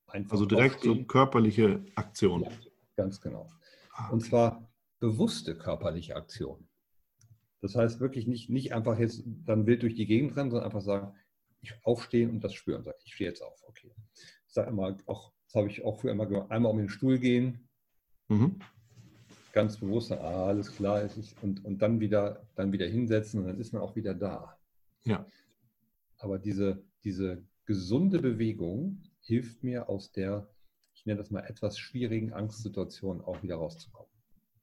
[0.06, 0.98] Einfach also direkt aufstehen.
[0.98, 2.42] so körperliche Aktion.
[2.42, 2.50] Ja,
[2.96, 3.50] ganz genau.
[3.92, 4.10] Ah.
[4.10, 6.68] Und zwar bewusste körperliche Aktion.
[7.60, 10.82] Das heißt wirklich nicht, nicht einfach jetzt dann wild durch die Gegend rennen, sondern einfach
[10.82, 11.16] sagen,
[11.60, 12.84] ich aufstehen und das spüren.
[13.04, 13.62] Ich stehe jetzt auf.
[13.66, 13.94] Okay.
[14.46, 16.50] Ich sage immer auch das habe ich auch früher immer gemacht.
[16.50, 17.68] Einmal um den Stuhl gehen,
[18.28, 18.58] mhm.
[19.52, 23.60] ganz bewusst, ah, alles klar, ist, und, und dann, wieder, dann wieder hinsetzen und dann
[23.60, 24.58] ist man auch wieder da.
[25.04, 25.24] Ja.
[26.18, 30.48] Aber diese, diese gesunde Bewegung hilft mir aus der,
[30.92, 34.10] ich nenne das mal etwas schwierigen Angstsituation auch wieder rauszukommen.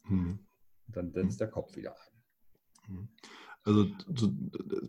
[0.09, 0.39] Mhm.
[0.87, 1.37] Dann setzt mhm.
[1.37, 2.93] der Kopf wieder ein.
[2.93, 3.09] Mhm.
[3.63, 3.87] Also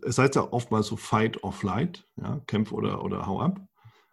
[0.01, 3.65] es heißt ja oftmals so Fight or Flight, ja, Kämpf oder, oder hau ab.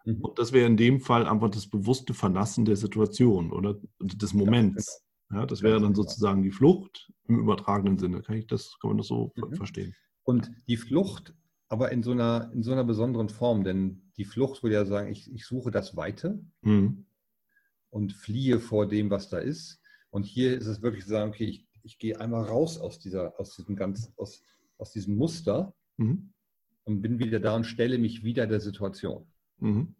[0.05, 0.21] Mhm.
[0.21, 5.03] Und das wäre in dem Fall einfach das bewusste Verlassen der Situation oder des Moments.
[5.31, 8.21] Ja, das wäre dann sozusagen die Flucht im übertragenen Sinne.
[8.21, 9.55] Kann, ich das, kann man das so mhm.
[9.55, 9.95] verstehen?
[10.23, 11.33] Und die Flucht
[11.71, 15.09] aber in so einer, in so einer besonderen Form, denn die Flucht würde ja sagen,
[15.09, 17.05] ich, ich suche das Weite mhm.
[17.89, 19.79] und fliehe vor dem, was da ist.
[20.09, 23.39] Und hier ist es wirklich zu sagen, okay, ich, ich gehe einmal raus aus dieser,
[23.39, 24.43] aus diesem ganz, aus,
[24.77, 26.33] aus diesem Muster mhm.
[26.83, 29.30] und bin wieder da und stelle mich wieder der Situation.
[29.61, 29.95] Mhm.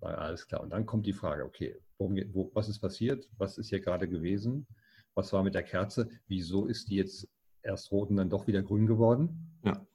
[0.00, 0.60] Alles klar.
[0.62, 3.28] Und dann kommt die Frage, okay, worum, wo, was ist passiert?
[3.38, 4.66] Was ist hier gerade gewesen?
[5.14, 6.08] Was war mit der Kerze?
[6.28, 7.28] Wieso ist die jetzt
[7.62, 9.58] erst rot und dann doch wieder grün geworden?
[9.64, 9.86] Ja.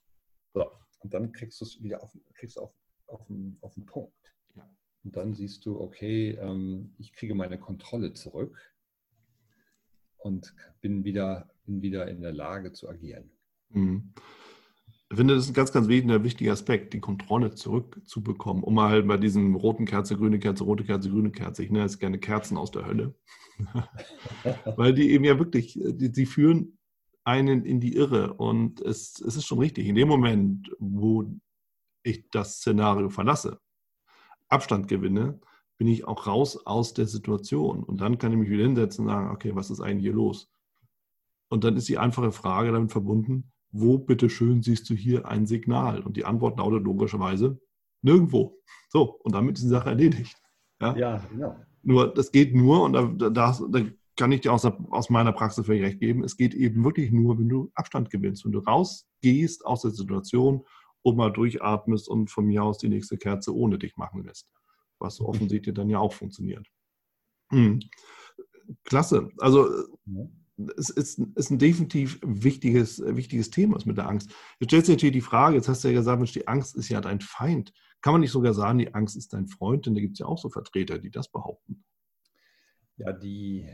[0.54, 0.72] So.
[1.00, 2.74] Und dann kriegst du es wieder auf, kriegst auf,
[3.08, 4.14] auf, den, auf den Punkt.
[4.56, 4.68] Ja.
[5.04, 8.58] Und dann siehst du, okay, ähm, ich kriege meine Kontrolle zurück
[10.18, 13.32] und bin wieder, bin wieder in der Lage zu agieren.
[13.70, 14.14] Mhm.
[15.12, 19.18] Ich finde, das ist ein ganz, ganz wichtiger Aspekt, die Kontrolle zurückzubekommen, um mal bei
[19.18, 22.72] diesem roten Kerze, grüne Kerze, rote Kerze, grüne Kerze, ich nenne es gerne Kerzen aus
[22.72, 23.14] der Hölle,
[24.78, 26.78] weil die eben ja wirklich, die, die, führen
[27.26, 28.36] einen in die Irre.
[28.36, 31.26] Und es, es ist schon richtig, in dem Moment, wo
[32.04, 33.60] ich das Szenario verlasse,
[34.48, 35.42] Abstand gewinne,
[35.78, 37.84] bin ich auch raus aus der Situation.
[37.84, 40.50] Und dann kann ich mich wieder hinsetzen und sagen, okay, was ist eigentlich hier los?
[41.50, 46.02] Und dann ist die einfache Frage damit verbunden, wo bitteschön siehst du hier ein Signal?
[46.02, 47.60] Und die Antwort lautet logischerweise
[48.02, 48.58] nirgendwo.
[48.90, 50.36] So, und damit ist die Sache erledigt.
[50.82, 51.56] Ja, ja genau.
[51.84, 53.82] Nur, das geht nur, und da, da, da
[54.16, 57.40] kann ich dir aus, aus meiner Praxis völlig recht geben, es geht eben wirklich nur,
[57.40, 60.64] wenn du Abstand gewinnst, wenn du rausgehst aus der Situation
[61.02, 64.48] und mal durchatmest und von mir aus die nächste Kerze ohne dich machen lässt.
[65.00, 65.26] Was mhm.
[65.28, 66.68] offensichtlich dann ja auch funktioniert.
[67.50, 67.80] Hm.
[68.84, 69.30] Klasse.
[69.40, 69.68] Also
[70.78, 74.30] es ist, ist ein definitiv wichtiges, wichtiges Thema mit der Angst.
[74.60, 76.90] Jetzt stellt sich natürlich die Frage, jetzt hast du ja gesagt, Mensch, die Angst ist
[76.90, 77.74] ja dein Feind.
[78.02, 79.86] Kann man nicht sogar sagen, die Angst ist dein Freund?
[79.86, 81.84] Denn da gibt es ja auch so Vertreter, die das behaupten.
[82.98, 83.68] Ja, die,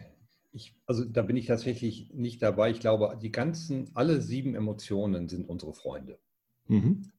[0.52, 2.72] ich, also da bin ich tatsächlich nicht dabei.
[2.72, 6.20] Ich glaube, die ganzen, alle sieben Emotionen sind unsere Freunde.
[6.68, 7.12] Mhm.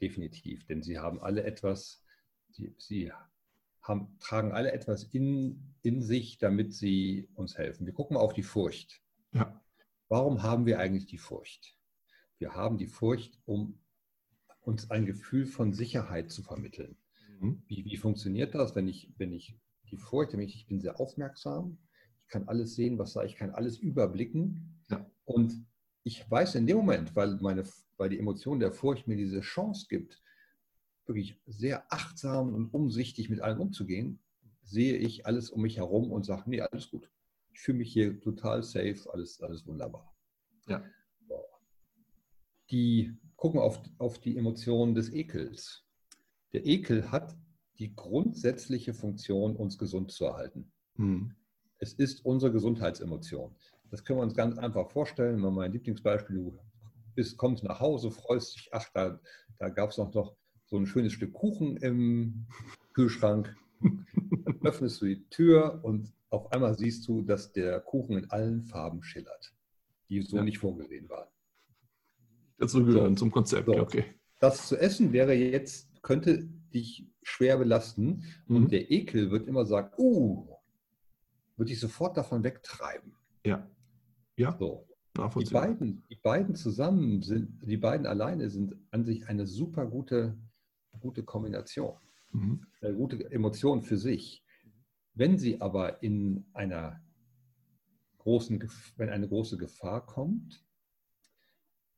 [0.00, 2.04] Definitiv, denn sie haben alle etwas,
[2.50, 3.12] sie, sie
[3.82, 7.86] haben, tragen alle etwas in, in sich, damit sie uns helfen.
[7.86, 9.00] Wir gucken auf die Furcht.
[9.38, 9.62] Ja.
[10.08, 11.76] Warum haben wir eigentlich die Furcht?
[12.38, 13.78] Wir haben die Furcht, um
[14.60, 16.96] uns ein Gefühl von Sicherheit zu vermitteln.
[17.40, 17.62] Mhm.
[17.66, 19.58] Wie, wie funktioniert das, wenn ich, wenn ich
[19.90, 21.78] die Furcht, nämlich ich bin sehr aufmerksam,
[22.22, 25.08] ich kann alles sehen, was da, ich kann alles überblicken ja.
[25.24, 25.64] und
[26.02, 27.64] ich weiß in dem Moment, weil, meine,
[27.96, 30.22] weil die Emotion der Furcht mir diese Chance gibt,
[31.06, 34.20] wirklich sehr achtsam und umsichtig mit allem umzugehen,
[34.62, 37.08] sehe ich alles um mich herum und sage, nee, alles gut
[37.56, 40.14] ich fühle mich hier total safe, alles, alles wunderbar.
[40.68, 40.84] Ja.
[42.70, 45.86] Die gucken auf, auf die Emotionen des Ekels.
[46.52, 47.34] Der Ekel hat
[47.78, 50.70] die grundsätzliche Funktion, uns gesund zu erhalten.
[50.96, 51.34] Mhm.
[51.78, 53.56] Es ist unsere Gesundheitsemotion.
[53.90, 55.40] Das können wir uns ganz einfach vorstellen.
[55.40, 56.58] Mal mein Lieblingsbeispiel, du
[57.14, 59.18] bist, kommst nach Hause, freust dich, ach, da,
[59.58, 62.48] da gab es noch, noch so ein schönes Stück Kuchen im
[62.92, 63.56] Kühlschrank.
[63.80, 68.62] Dann öffnest du die Tür und auf einmal siehst du, dass der Kuchen in allen
[68.64, 69.54] Farben schillert,
[70.08, 70.44] die so ja.
[70.44, 71.28] nicht vorgesehen waren.
[72.58, 73.20] Dazu gehören so.
[73.20, 73.78] zum Konzept, so.
[73.78, 74.04] okay.
[74.40, 78.56] Das zu essen wäre jetzt, könnte dich schwer belasten mhm.
[78.56, 80.46] und der Ekel wird immer sagen, uh,
[81.56, 83.14] wird dich sofort davon wegtreiben.
[83.44, 83.68] Ja.
[84.36, 84.56] Ja.
[84.58, 84.86] So.
[85.38, 90.36] Die beiden, die beiden zusammen sind, die beiden alleine sind an sich eine super gute,
[91.00, 91.96] gute Kombination.
[92.32, 92.66] Mhm.
[92.82, 94.44] Eine gute Emotion für sich.
[95.16, 97.02] Wenn sie aber in einer
[98.18, 98.62] großen,
[98.96, 100.62] wenn eine große Gefahr kommt,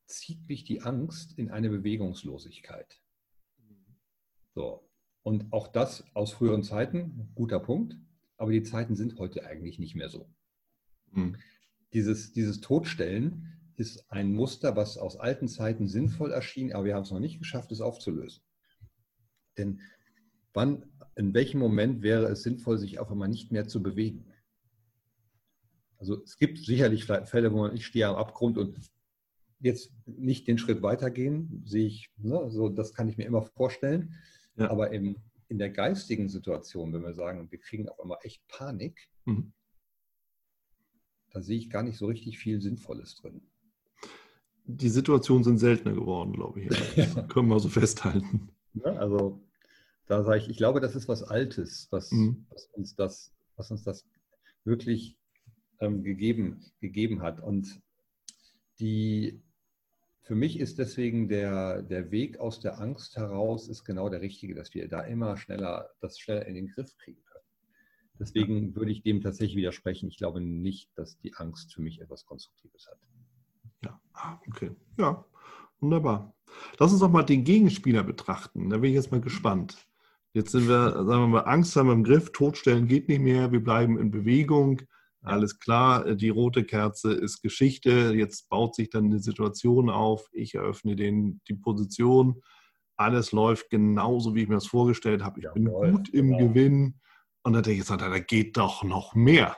[0.07, 3.03] zieht mich die Angst in eine Bewegungslosigkeit.
[4.55, 4.89] So.
[5.23, 7.97] Und auch das aus früheren Zeiten, guter Punkt,
[8.37, 10.33] aber die Zeiten sind heute eigentlich nicht mehr so.
[11.11, 11.37] Mhm.
[11.93, 17.03] Dieses, dieses Todstellen ist ein Muster, was aus alten Zeiten sinnvoll erschien, aber wir haben
[17.03, 18.45] es noch nicht geschafft, es aufzulösen.
[19.57, 19.81] Denn
[20.55, 20.85] wann
[21.19, 24.25] in welchem Moment wäre es sinnvoll, sich auf einmal nicht mehr zu bewegen?
[25.99, 28.79] Also es gibt sicherlich Fälle, wo man, ich stehe am Abgrund und
[29.59, 34.15] jetzt nicht den Schritt weitergehen, sehe ich, ne, so, das kann ich mir immer vorstellen.
[34.57, 34.71] Ja.
[34.71, 35.17] Aber im,
[35.49, 39.53] in der geistigen Situation, wenn wir sagen, wir kriegen auf einmal echt Panik, mhm.
[41.31, 43.43] da sehe ich gar nicht so richtig viel Sinnvolles drin.
[44.67, 46.69] Die Situationen sind seltener geworden, glaube ich.
[46.97, 48.51] Das können wir so festhalten.
[48.75, 49.43] Ja, also
[50.09, 52.47] da sage ich, ich glaube, das ist was Altes, was, mhm.
[52.51, 54.07] was uns, das, was uns das
[54.65, 55.19] wirklich
[55.81, 57.41] ähm, gegeben, gegeben hat.
[57.41, 57.81] Und
[58.81, 59.43] die,
[60.23, 64.55] für mich ist deswegen der, der Weg aus der Angst heraus ist genau der richtige,
[64.55, 67.45] dass wir da immer schneller, das schneller in den Griff kriegen können.
[68.19, 70.09] Deswegen würde ich dem tatsächlich widersprechen.
[70.09, 72.99] Ich glaube nicht, dass die Angst für mich etwas Konstruktives hat.
[73.85, 74.73] Ja, ah, okay.
[74.99, 75.25] Ja,
[75.81, 76.35] wunderbar.
[76.79, 78.71] lass uns doch mal den Gegenspieler betrachten.
[78.71, 79.88] Da bin ich jetzt mal gespannt.
[80.35, 83.51] Jetzt sind wir, sagen wir mal, Angst haben wir im Griff, Totstellen geht nicht mehr,
[83.51, 84.83] wir bleiben in Bewegung.
[85.23, 88.15] Alles klar, die rote Kerze ist Geschichte.
[88.15, 90.29] Jetzt baut sich dann eine Situation auf.
[90.33, 92.41] Ich eröffne den, die Position.
[92.97, 95.41] Alles läuft genauso, wie ich mir das vorgestellt habe.
[95.41, 96.49] Ich Jawohl, bin gut im genau.
[96.49, 97.01] Gewinn.
[97.43, 99.57] Und dann denke ich, da geht doch noch mehr.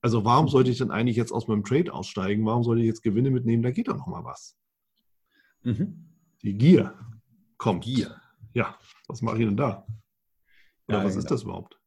[0.00, 2.44] Also warum sollte ich denn eigentlich jetzt aus meinem Trade aussteigen?
[2.44, 3.62] Warum sollte ich jetzt Gewinne mitnehmen?
[3.62, 4.56] Da geht doch noch mal was.
[5.62, 6.08] Mhm.
[6.42, 6.94] Die Gier
[7.56, 7.84] kommt.
[7.84, 8.20] Gier.
[8.52, 9.86] Ja, was mache ich denn da?
[10.88, 11.22] Oder ja, was genau.
[11.24, 11.78] ist das überhaupt?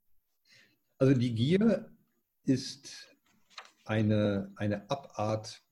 [0.98, 1.92] Also die Gier
[2.44, 3.16] ist
[3.86, 5.64] eine, eine Abart,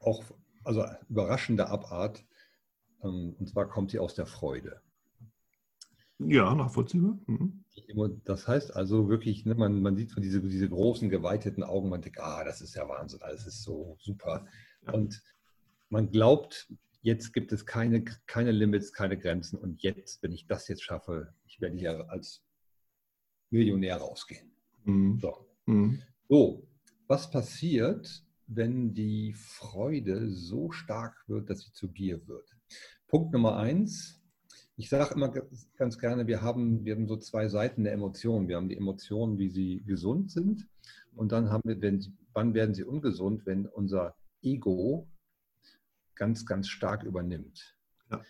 [0.00, 0.24] auch,
[0.64, 2.24] also überraschende Abart,
[3.02, 4.80] ähm, und zwar kommt sie aus der Freude.
[6.18, 7.18] Ja, nachvollziehbar.
[7.26, 7.64] Mhm.
[8.24, 12.00] Das heißt also wirklich, ne, man, man sieht so diese, diese großen, geweiteten Augen, man
[12.00, 14.46] denkt, ah, das ist ja Wahnsinn, alles ist so super.
[14.86, 14.94] Ja.
[14.94, 15.22] Und
[15.90, 16.72] man glaubt,
[17.06, 21.32] jetzt gibt es keine, keine Limits, keine Grenzen und jetzt, wenn ich das jetzt schaffe,
[21.46, 22.42] ich werde hier als
[23.50, 24.50] Millionär rausgehen.
[24.84, 25.20] Mhm.
[25.20, 25.46] So.
[25.66, 26.02] Mhm.
[26.28, 26.66] so,
[27.06, 32.56] was passiert, wenn die Freude so stark wird, dass sie zu Gier wird?
[33.06, 34.20] Punkt Nummer eins.
[34.76, 35.32] Ich sage immer
[35.76, 38.48] ganz gerne, wir haben, wir haben so zwei Seiten der Emotionen.
[38.48, 40.68] Wir haben die Emotionen, wie sie gesund sind.
[41.14, 45.08] Und dann haben wir, wenn sie, wann werden sie ungesund, wenn unser Ego
[46.16, 47.76] ganz, ganz stark übernimmt.
[48.10, 48.22] Ja.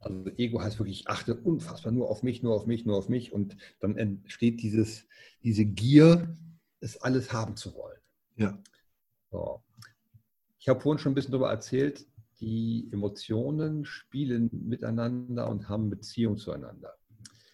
[0.00, 3.08] Also Ego heißt wirklich, ich achte unfassbar nur auf mich, nur auf mich, nur auf
[3.08, 3.32] mich.
[3.32, 5.06] Und dann entsteht dieses,
[5.42, 6.36] diese Gier,
[6.80, 8.00] es alles haben zu wollen.
[8.36, 8.62] Ja.
[9.30, 9.62] So.
[10.58, 12.06] Ich habe vorhin schon ein bisschen darüber erzählt,
[12.40, 16.96] die Emotionen spielen miteinander und haben Beziehung zueinander.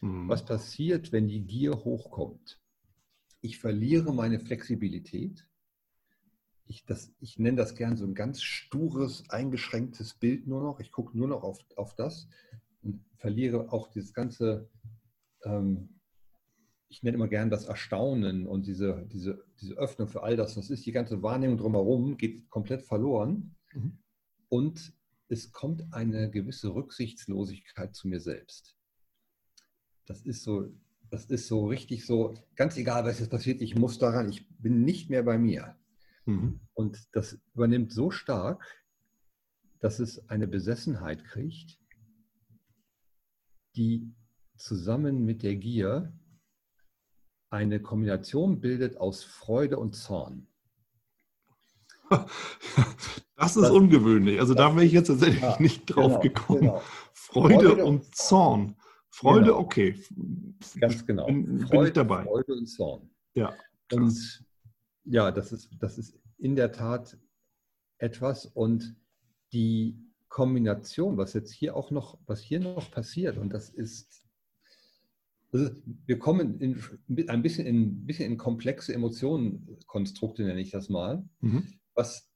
[0.03, 0.29] Mhm.
[0.29, 2.61] Was passiert, wenn die Gier hochkommt?
[3.41, 5.47] Ich verliere meine Flexibilität.
[6.67, 10.81] Ich, das, ich nenne das gern so ein ganz stures, eingeschränktes Bild nur noch.
[10.81, 12.29] Ich gucke nur noch auf, auf das
[12.83, 14.71] und verliere auch dieses ganze
[15.45, 15.95] ähm,
[16.95, 20.71] ich nenne immer gern das Erstaunen und diese, diese, diese Öffnung für all das, was
[20.71, 23.57] ist, die ganze Wahrnehmung drumherum geht komplett verloren.
[23.73, 23.99] Mhm.
[24.49, 24.93] Und
[25.29, 28.77] es kommt eine gewisse Rücksichtslosigkeit zu mir selbst.
[30.07, 30.69] Das ist so,
[31.11, 34.85] das ist so richtig so, ganz egal, was jetzt passiert, ich muss daran, ich bin
[34.85, 35.77] nicht mehr bei mir.
[36.27, 36.61] Mhm.
[36.75, 38.65] Und das übernimmt so stark,
[39.81, 41.79] dass es eine Besessenheit kriegt,
[43.77, 44.15] die
[44.57, 46.13] zusammen mit der Gier
[47.51, 50.47] eine Kombination bildet aus Freude und Zorn.
[53.37, 54.39] Das ist das, ungewöhnlich.
[54.39, 56.61] Also da wäre ich jetzt tatsächlich ja, nicht drauf genau, gekommen.
[56.61, 56.83] Genau.
[57.13, 58.77] Freude, Freude, und Zorn.
[59.11, 59.59] Freude, genau.
[59.59, 60.01] okay.
[60.79, 61.27] Ganz genau.
[61.27, 62.23] Bin, Freude, bin ich dabei.
[62.23, 63.11] Freude und Zorn.
[63.35, 63.53] Ja.
[63.89, 63.99] Krass.
[63.99, 64.45] Und
[65.05, 67.19] ja, das ist, das ist in der Tat
[67.99, 68.97] etwas und
[69.53, 74.25] die Kombination, was jetzt hier auch noch, was hier noch passiert, und das ist
[75.55, 75.71] also
[76.07, 81.25] wir kommen in, ein bisschen in, bisschen in komplexe Emotionenkonstrukte, nenne ich das mal.
[81.41, 81.75] Mhm.
[81.95, 82.29] Was,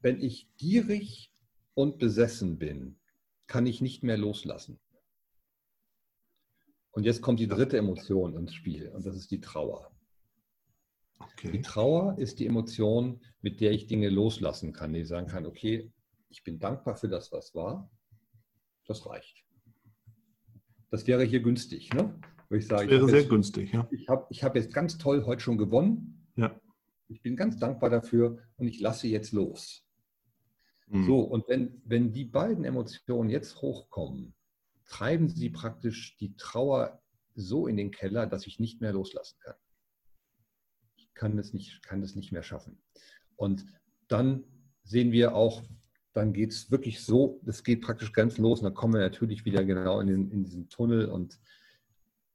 [0.00, 1.34] wenn ich gierig
[1.74, 2.98] und besessen bin,
[3.46, 4.80] kann ich nicht mehr loslassen.
[6.92, 9.91] Und jetzt kommt die dritte Emotion ins Spiel und das ist die Trauer.
[11.32, 11.52] Okay.
[11.52, 15.92] Die Trauer ist die Emotion, mit der ich Dinge loslassen kann, die sagen kann, okay,
[16.28, 17.90] ich bin dankbar für das, was war,
[18.86, 19.44] das reicht.
[20.90, 21.92] Das wäre hier günstig.
[21.92, 22.18] Ne?
[22.48, 23.88] Wo ich sage, das wäre sehr jetzt, günstig, ja.
[23.90, 26.26] Ich habe ich hab jetzt ganz toll heute schon gewonnen.
[26.36, 26.58] Ja.
[27.08, 29.86] Ich bin ganz dankbar dafür und ich lasse jetzt los.
[30.88, 31.06] Mhm.
[31.06, 34.34] So, und wenn, wenn die beiden Emotionen jetzt hochkommen,
[34.86, 37.00] treiben sie praktisch die Trauer
[37.34, 39.56] so in den Keller, dass ich nicht mehr loslassen kann.
[41.14, 42.78] Kann das nicht, kann das nicht mehr schaffen.
[43.36, 43.66] Und
[44.08, 44.44] dann
[44.84, 45.62] sehen wir auch,
[46.12, 49.44] dann geht es wirklich so, das geht praktisch ganz los und dann kommen wir natürlich
[49.44, 51.40] wieder genau in, den, in diesen Tunnel und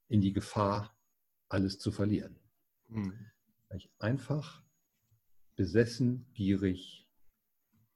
[0.08, 0.96] in die Gefahr,
[1.50, 2.36] alles zu verlieren.
[2.88, 3.14] Mhm.
[3.70, 4.64] Weil ich einfach
[5.56, 7.08] besessen, gierig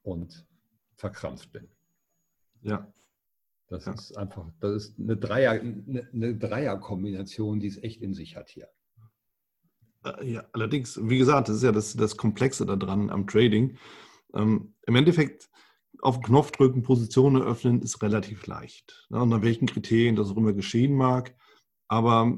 [0.04, 0.46] und
[0.96, 1.68] verkrampft bin.
[2.62, 2.92] Ja.
[3.68, 3.94] Das ja.
[3.94, 8.50] ist einfach, das ist eine Dreier, eine, eine Dreierkombination, die es echt in sich hat
[8.50, 8.70] hier.
[10.04, 13.78] Äh, ja, allerdings, wie gesagt, das ist ja das, das Komplexe daran am Trading.
[14.34, 15.50] Ähm, Im Endeffekt
[16.02, 19.08] auf den Knopf drücken, Positionen öffnen, ist relativ leicht.
[19.10, 19.22] Ne?
[19.22, 21.36] Unter welchen Kriterien das auch immer geschehen mag.
[21.88, 22.38] Aber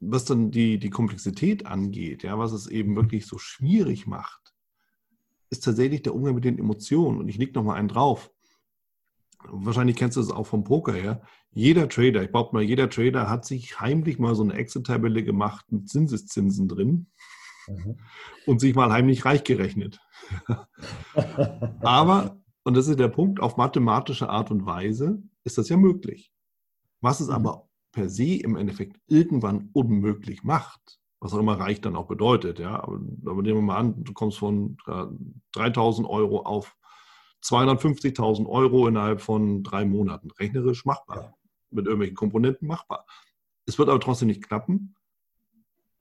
[0.00, 4.54] was dann die, die Komplexität angeht, ja, was es eben wirklich so schwierig macht,
[5.50, 7.18] ist tatsächlich der Umgang mit den Emotionen.
[7.18, 8.30] Und ich leg noch mal einen drauf.
[9.50, 11.22] Wahrscheinlich kennst du es auch vom Poker her.
[11.52, 15.66] Jeder Trader, ich behaupte mal, jeder Trader hat sich heimlich mal so eine Excel-Tabelle gemacht
[15.70, 17.06] mit Zinseszinsen drin
[17.68, 17.98] mhm.
[18.46, 20.00] und sich mal heimlich reich gerechnet.
[21.80, 26.32] Aber Und das ist der Punkt, auf mathematische Art und Weise ist das ja möglich.
[27.00, 27.34] Was es mhm.
[27.34, 32.58] aber per se im Endeffekt irgendwann unmöglich macht, was auch immer reich dann auch bedeutet,
[32.58, 35.04] ja, aber, aber nehmen wir mal an, du kommst von äh,
[35.52, 36.76] 3000 Euro auf
[37.44, 40.30] 250.000 Euro innerhalb von drei Monaten.
[40.30, 41.36] Rechnerisch machbar.
[41.70, 43.06] Mit irgendwelchen Komponenten machbar.
[43.66, 44.94] Es wird aber trotzdem nicht klappen,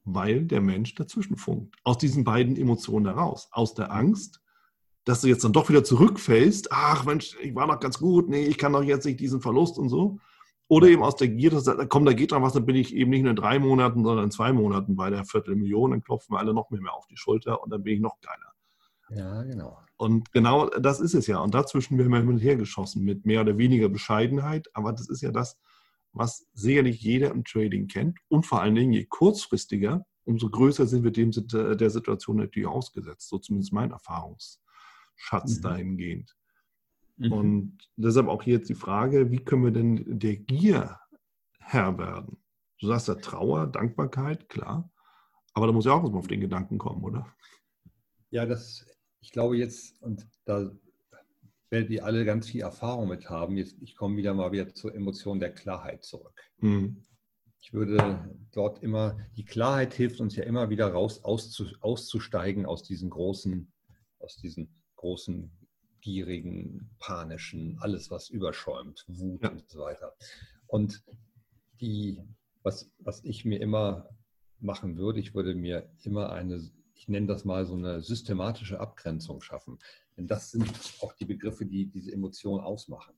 [0.03, 1.75] weil der Mensch dazwischen funkt.
[1.83, 3.49] Aus diesen beiden Emotionen heraus.
[3.51, 4.41] Aus der Angst,
[5.05, 6.71] dass du jetzt dann doch wieder zurückfällst.
[6.71, 8.29] Ach Mensch, ich war noch ganz gut.
[8.29, 10.19] Nee, ich kann doch jetzt nicht diesen Verlust und so.
[10.69, 12.95] Oder eben aus der Gier, dass sagt, komm, da geht dran was, dann bin ich
[12.95, 15.91] eben nicht nur in drei Monaten, sondern in zwei Monaten bei der Viertelmillion.
[15.91, 18.19] Dann klopfen wir alle noch mehr, mehr auf die Schulter und dann bin ich noch
[18.21, 18.52] geiler.
[19.09, 19.79] Ja, genau.
[19.97, 21.39] Und genau das ist es ja.
[21.39, 24.67] Und dazwischen werden wir hin und her geschossen mit mehr oder weniger Bescheidenheit.
[24.73, 25.57] Aber das ist ja das,
[26.11, 28.19] was sicherlich jeder im Trading kennt.
[28.27, 33.29] Und vor allen Dingen, je kurzfristiger, umso größer sind wir dem der Situation natürlich ausgesetzt.
[33.29, 35.61] So zumindest mein Erfahrungsschatz mhm.
[35.61, 36.35] dahingehend.
[37.17, 37.31] Mhm.
[37.31, 40.99] Und deshalb auch hier jetzt die Frage, wie können wir denn der Gier
[41.59, 42.37] Herr werden?
[42.79, 44.91] Du sagst ja Trauer, Dankbarkeit, klar.
[45.53, 47.27] Aber da muss ja auch was mal auf den Gedanken kommen, oder?
[48.31, 48.85] Ja, das,
[49.23, 50.69] ich glaube jetzt, und da
[51.69, 54.93] werdet ihr alle ganz viel Erfahrung mit haben, jetzt, ich komme wieder mal wieder zur
[54.93, 56.39] Emotion der Klarheit zurück.
[56.57, 57.03] Mhm.
[57.61, 62.83] Ich würde dort immer, die Klarheit hilft uns ja immer wieder raus, auszu, auszusteigen aus
[62.83, 63.71] diesen großen,
[64.19, 65.49] aus diesen großen
[66.01, 69.51] gierigen, panischen, alles, was überschäumt, Wut ja.
[69.51, 70.13] und so weiter.
[70.67, 71.01] Und
[71.79, 72.21] die,
[72.61, 74.09] was, was ich mir immer
[74.59, 79.41] machen würde, ich würde mir immer eine, ich nenne das mal so eine systematische Abgrenzung
[79.41, 79.79] schaffen.
[80.17, 80.69] Denn das sind
[81.01, 83.13] auch die Begriffe, die diese Emotion ausmachen.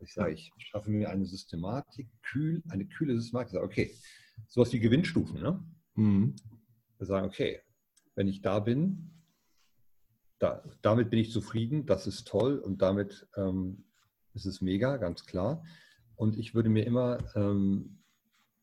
[0.00, 3.48] Ich sage, ich schaffe mir eine Systematik, kühl, eine kühle Systematik.
[3.48, 3.94] Ich sage, okay,
[4.46, 5.40] sowas wie Gewinnstufen.
[5.40, 5.64] Ne?
[5.94, 6.36] Mhm.
[6.98, 7.60] Wir sagen, okay,
[8.14, 9.10] wenn ich da bin,
[10.38, 13.84] da, damit bin ich zufrieden, das ist toll und damit ähm,
[14.34, 15.64] ist es mega, ganz klar.
[16.14, 17.97] Und ich würde mir immer ähm,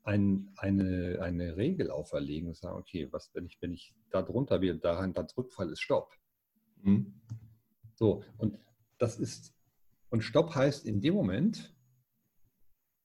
[0.06, 4.62] ein, eine, eine Regel auferlegen und sagen, okay, was, wenn ich, wenn ich da drunter
[4.62, 6.14] wieder daran dann zurückfalle, ist Stopp.
[6.82, 7.22] Mhm.
[7.96, 8.58] So, und
[8.98, 9.54] das ist,
[10.10, 11.76] und Stopp heißt in dem Moment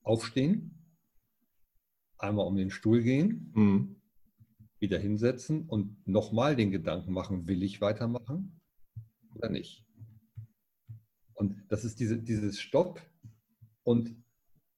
[0.03, 0.77] aufstehen,
[2.19, 3.97] einmal um den Stuhl gehen, mhm.
[4.79, 8.61] wieder hinsetzen und nochmal den Gedanken machen, will ich weitermachen?
[9.35, 9.85] oder nicht.
[11.35, 13.01] Und das ist diese, dieses Stopp
[13.83, 14.15] und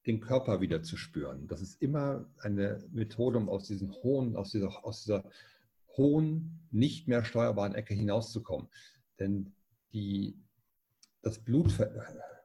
[0.07, 1.47] den Körper wieder zu spüren.
[1.47, 5.25] Das ist immer eine Methode, um aus, diesen hohen, aus, dieser, aus dieser
[5.97, 8.69] hohen, nicht mehr steuerbaren Ecke hinauszukommen.
[9.21, 9.55] Denn
[9.93, 10.41] die,
[11.23, 11.93] das Blut ver,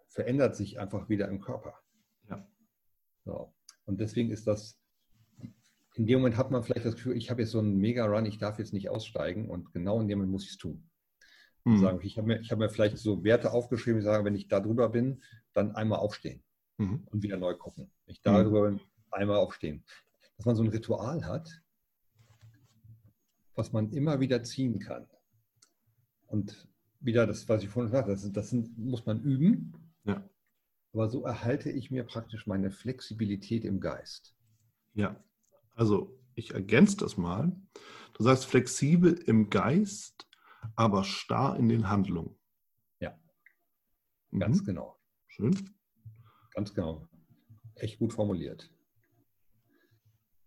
[0.07, 1.73] verändert sich einfach wieder im Körper.
[2.29, 2.47] Ja.
[3.25, 3.53] So.
[3.85, 4.79] Und deswegen ist das,
[5.95, 8.37] in dem Moment hat man vielleicht das Gefühl, ich habe jetzt so einen Mega-Run, ich
[8.37, 10.87] darf jetzt nicht aussteigen und genau in dem Moment muss ich es tun.
[11.63, 11.79] Mhm.
[11.79, 14.59] Sagen, ich habe mir, hab mir vielleicht so Werte aufgeschrieben, die sagen, wenn ich da
[14.59, 16.43] drüber bin, dann einmal aufstehen
[16.77, 17.07] mhm.
[17.11, 17.91] und wieder neu gucken.
[18.23, 18.43] Da mhm.
[18.43, 18.79] drüber bin,
[19.11, 19.83] einmal aufstehen.
[20.37, 21.63] Dass man so ein Ritual hat,
[23.55, 25.07] was man immer wieder ziehen kann.
[26.27, 26.67] Und
[26.99, 29.73] wieder das, was ich vorhin gesagt habe, das, das sind, muss man üben.
[30.03, 30.27] Ja.
[30.93, 34.35] Aber so erhalte ich mir praktisch meine Flexibilität im Geist.
[34.93, 35.23] Ja,
[35.73, 37.51] also ich ergänze das mal.
[38.13, 40.27] Du sagst flexibel im Geist
[40.75, 42.35] aber starr in den Handlungen.
[42.99, 43.17] Ja,
[44.37, 44.65] ganz mhm.
[44.65, 44.99] genau.
[45.27, 45.76] Schön.
[46.57, 47.07] Ganz genau.
[47.75, 48.71] Echt gut formuliert.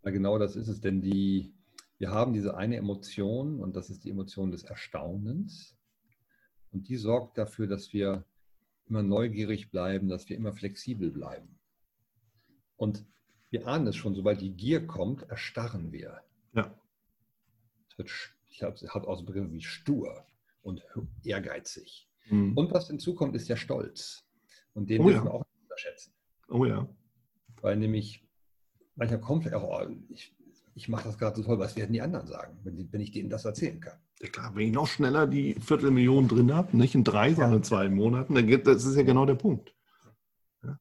[0.03, 1.55] Ja, genau das ist es, denn die,
[1.99, 5.79] wir haben diese eine Emotion und das ist die Emotion des Erstaunens.
[6.73, 8.25] Und die sorgt dafür, dass wir
[8.87, 11.61] immer neugierig bleiben, dass wir immer flexibel bleiben.
[12.75, 13.07] Und
[13.51, 16.23] wir ahnen es schon, sobald die Gier kommt, erstarren wir.
[16.55, 16.77] Ja.
[17.89, 18.11] Es wird
[18.49, 20.27] ich habe hat auch so Begriffe wie stur
[20.63, 20.85] und
[21.23, 22.09] ehrgeizig.
[22.29, 22.59] Mhm.
[22.59, 24.27] Und was hinzukommt, ist der Stolz.
[24.75, 25.33] Und den oh, dürfen ja.
[25.33, 25.45] wir auch
[25.81, 26.13] unterschätzen.
[26.49, 26.89] Oh ja.
[27.61, 28.27] Weil nämlich
[28.97, 30.35] manchmal kommt auch, oh, ich,
[30.75, 33.31] ich mache das gerade so toll, was werden die anderen sagen, wenn, wenn ich denen
[33.31, 33.99] das erzählen kann.
[34.21, 37.63] Ja klar, wenn ich noch schneller die Viertelmillion drin habe, nicht in drei, sondern in
[37.63, 39.75] zwei Monaten, dann geht, das ist ja genau der Punkt.
[40.63, 40.79] Ja.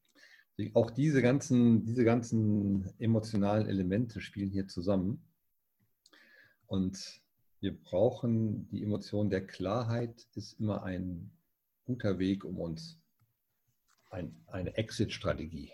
[0.74, 5.24] Auch diese ganzen, diese ganzen emotionalen Elemente spielen hier zusammen.
[6.66, 7.22] Und
[7.62, 11.32] wir brauchen die Emotion der Klarheit, ist immer ein
[11.86, 13.00] guter Weg, um uns
[14.10, 15.72] ein, eine Exit-Strategie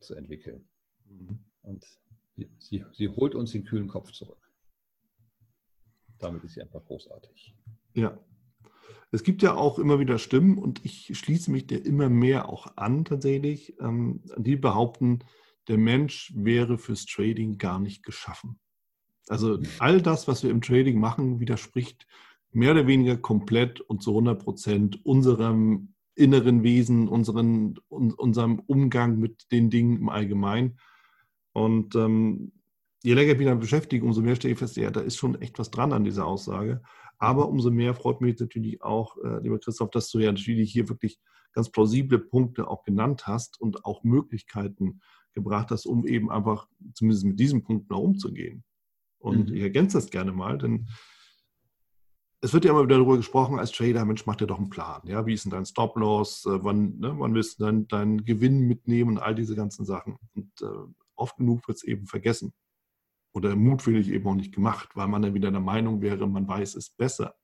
[0.00, 0.68] zu entwickeln.
[1.04, 1.38] Mhm.
[1.62, 1.84] Und
[2.58, 4.50] sie, sie holt uns den kühlen Kopf zurück.
[6.18, 7.54] Damit ist sie einfach großartig.
[7.94, 8.18] Ja.
[9.10, 12.76] Es gibt ja auch immer wieder Stimmen und ich schließe mich der immer mehr auch
[12.76, 15.20] an tatsächlich, ähm, die behaupten,
[15.68, 18.58] der Mensch wäre fürs Trading gar nicht geschaffen.
[19.28, 22.06] Also all das, was wir im Trading machen, widerspricht
[22.50, 29.18] mehr oder weniger komplett und zu 100 Prozent unserem inneren Wesen, unseren, un, unserem Umgang
[29.18, 30.78] mit den Dingen im Allgemeinen.
[31.52, 32.52] Und ähm,
[33.02, 35.40] je länger ich mich damit beschäftige, umso mehr stelle ich fest, ja, da ist schon
[35.40, 36.82] echt was dran an dieser Aussage.
[37.18, 40.88] Aber umso mehr freut mich natürlich auch, äh, lieber Christoph, dass du ja natürlich hier
[40.88, 41.18] wirklich
[41.52, 45.00] ganz plausible Punkte auch genannt hast und auch Möglichkeiten
[45.34, 48.64] gebracht hast, um eben einfach zumindest mit diesen Punkten auch umzugehen.
[49.18, 49.56] Und mhm.
[49.56, 50.88] ich ergänze das gerne mal, denn
[52.40, 55.02] es wird ja immer wieder darüber gesprochen, als Trader, Mensch, mach dir doch einen Plan.
[55.04, 56.46] Ja, wie ist denn dein Stop-Loss?
[56.46, 60.16] Äh, wann, ne, wann willst du deinen dein Gewinn mitnehmen und all diese ganzen Sachen?
[60.34, 62.52] Und äh, oft genug wird es eben vergessen
[63.34, 66.76] oder mutwillig eben auch nicht gemacht, weil man dann wieder der Meinung wäre, man weiß
[66.76, 67.34] es besser.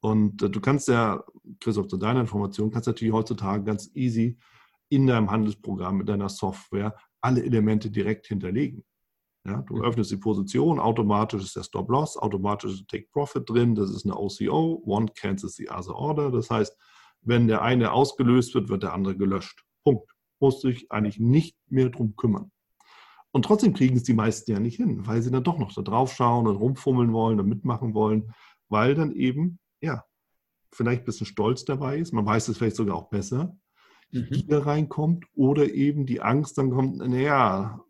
[0.00, 1.22] Und äh, du kannst ja,
[1.60, 4.38] Christoph, zu deiner Information, kannst natürlich heutzutage ganz easy
[4.88, 8.84] in deinem Handelsprogramm, mit deiner Software alle Elemente direkt hinterlegen.
[9.46, 14.04] Ja, du öffnest die Position, automatisch ist der Stop-Loss, automatisch ist Take-Profit drin, das ist
[14.04, 16.30] eine OCO, One cancels the other order.
[16.30, 16.76] Das heißt,
[17.22, 19.64] wenn der eine ausgelöst wird, wird der andere gelöscht.
[19.82, 20.10] Punkt.
[20.40, 22.50] Musst dich eigentlich nicht mehr drum kümmern.
[23.32, 25.82] Und trotzdem kriegen es die meisten ja nicht hin, weil sie dann doch noch da
[25.82, 28.32] drauf schauen und rumfummeln wollen und mitmachen wollen,
[28.68, 30.04] weil dann eben, ja,
[30.72, 32.12] vielleicht ein bisschen Stolz dabei ist.
[32.12, 33.56] Man weiß es vielleicht sogar auch besser,
[34.12, 34.30] die mhm.
[34.30, 37.80] Gier reinkommt oder eben die Angst dann kommt, naja,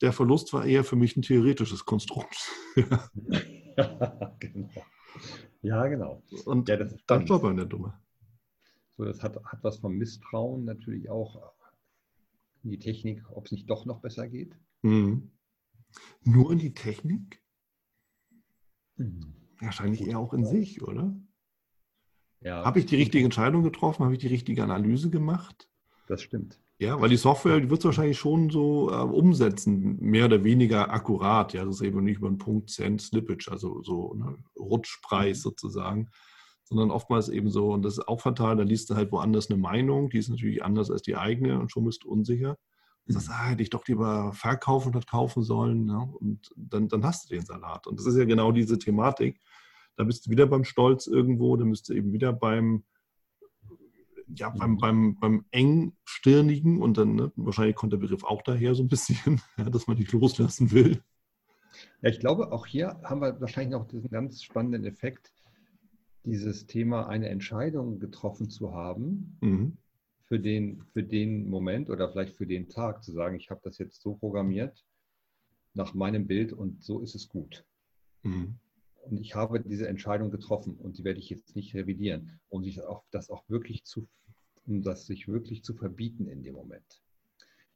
[0.00, 2.50] der Verlust war eher für mich ein theoretisches Konstrukt.
[2.76, 4.68] ja, genau.
[5.62, 6.22] Ja, genau.
[6.44, 7.98] Und ja, dann stolpern der Dumme.
[8.96, 11.52] So, das hat, hat was vom Misstrauen natürlich auch
[12.62, 14.58] in die Technik, ob es nicht doch noch besser geht.
[14.82, 15.30] Mhm.
[16.22, 17.42] Nur in die Technik?
[18.96, 19.34] Mhm.
[19.60, 21.16] Wahrscheinlich eher auch in sich, oder?
[22.40, 22.64] Ja.
[22.64, 24.04] Habe ich die richtige Entscheidung getroffen?
[24.04, 25.68] Habe ich die richtige Analyse gemacht?
[26.06, 26.60] Das stimmt.
[26.78, 30.92] Ja, weil die Software, die wird es wahrscheinlich schon so äh, umsetzen, mehr oder weniger
[30.92, 31.54] akkurat.
[31.54, 35.42] Ja, das ist eben nicht über einen Punkt Cent Slippage, also so ne, Rutschpreis mhm.
[35.42, 36.10] sozusagen,
[36.64, 39.58] sondern oftmals eben so, und das ist auch fatal, da liest du halt woanders eine
[39.58, 42.58] Meinung, die ist natürlich anders als die eigene und schon bist du unsicher.
[43.06, 45.88] Und sagst, ah, hätte ich doch lieber verkaufen und kaufen sollen.
[45.88, 46.08] Ja?
[46.18, 47.86] Und dann, dann hast du den Salat.
[47.86, 49.40] Und das ist ja genau diese Thematik.
[49.96, 52.82] Da bist du wieder beim Stolz irgendwo, da bist du eben wieder beim,
[54.34, 58.82] ja, beim, beim, beim engstirnigen und dann, ne, wahrscheinlich kommt der Begriff auch daher so
[58.82, 61.02] ein bisschen, ja, dass man nicht loslassen will.
[62.02, 65.32] Ja, ich glaube, auch hier haben wir wahrscheinlich noch diesen ganz spannenden Effekt,
[66.24, 69.76] dieses Thema, eine Entscheidung getroffen zu haben, mhm.
[70.24, 73.78] für, den, für den Moment oder vielleicht für den Tag, zu sagen, ich habe das
[73.78, 74.84] jetzt so programmiert
[75.74, 77.64] nach meinem Bild und so ist es gut.
[78.22, 78.58] Mhm.
[79.08, 82.82] Und ich habe diese Entscheidung getroffen und die werde ich jetzt nicht revidieren, um sich
[82.82, 84.08] auch, das auch wirklich zu,
[84.66, 87.02] um das sich wirklich zu verbieten in dem Moment.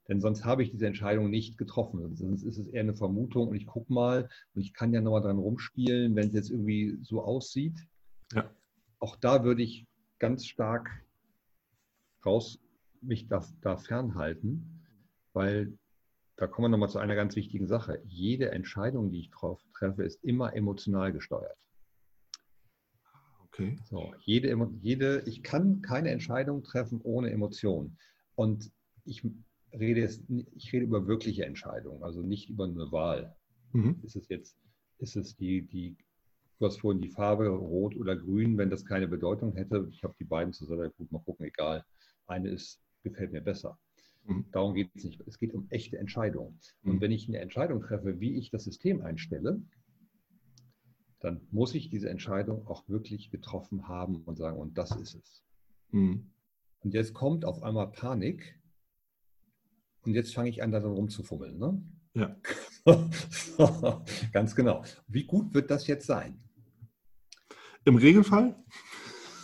[0.07, 2.15] Denn sonst habe ich diese Entscheidung nicht getroffen.
[2.17, 5.21] Sonst ist es eher eine Vermutung und ich gucke mal und ich kann ja nochmal
[5.21, 7.77] dran rumspielen, wenn es jetzt irgendwie so aussieht.
[8.33, 8.49] Ja.
[8.99, 9.87] Auch da würde ich
[10.19, 10.89] ganz stark
[12.25, 12.59] raus
[13.01, 14.83] mich da, da fernhalten,
[15.33, 15.77] weil
[16.41, 18.01] da kommen wir nochmal zu einer ganz wichtigen Sache.
[18.03, 21.55] Jede Entscheidung, die ich treffe, ist immer emotional gesteuert.
[23.45, 23.77] Okay.
[23.83, 27.95] So, jede, jede, ich kann keine Entscheidung treffen ohne Emotion.
[28.33, 28.71] Und
[29.05, 29.23] ich
[29.71, 30.23] rede, jetzt,
[30.55, 33.35] ich rede über wirkliche Entscheidungen, also nicht über eine Wahl.
[33.73, 33.99] Mhm.
[34.01, 34.57] Ist es jetzt,
[34.97, 35.95] ist es die, die,
[36.57, 39.87] du hast vorhin die Farbe rot oder grün, wenn das keine Bedeutung hätte.
[39.91, 41.85] Ich habe die beiden zusammen, gut, mal gucken, egal.
[42.25, 43.77] Eine ist, gefällt mir besser.
[44.25, 44.45] Mhm.
[44.51, 45.21] Darum geht es nicht.
[45.27, 46.59] Es geht um echte Entscheidungen.
[46.83, 47.01] Und mhm.
[47.01, 49.61] wenn ich eine Entscheidung treffe, wie ich das System einstelle,
[51.19, 55.43] dann muss ich diese Entscheidung auch wirklich getroffen haben und sagen, und das ist es.
[55.91, 56.31] Mhm.
[56.79, 58.59] Und jetzt kommt auf einmal Panik
[60.01, 61.59] und jetzt fange ich an, daran rumzufummeln.
[61.59, 61.83] Ne?
[62.13, 62.35] Ja.
[64.31, 64.83] Ganz genau.
[65.07, 66.39] Wie gut wird das jetzt sein?
[67.85, 68.55] Im Regelfall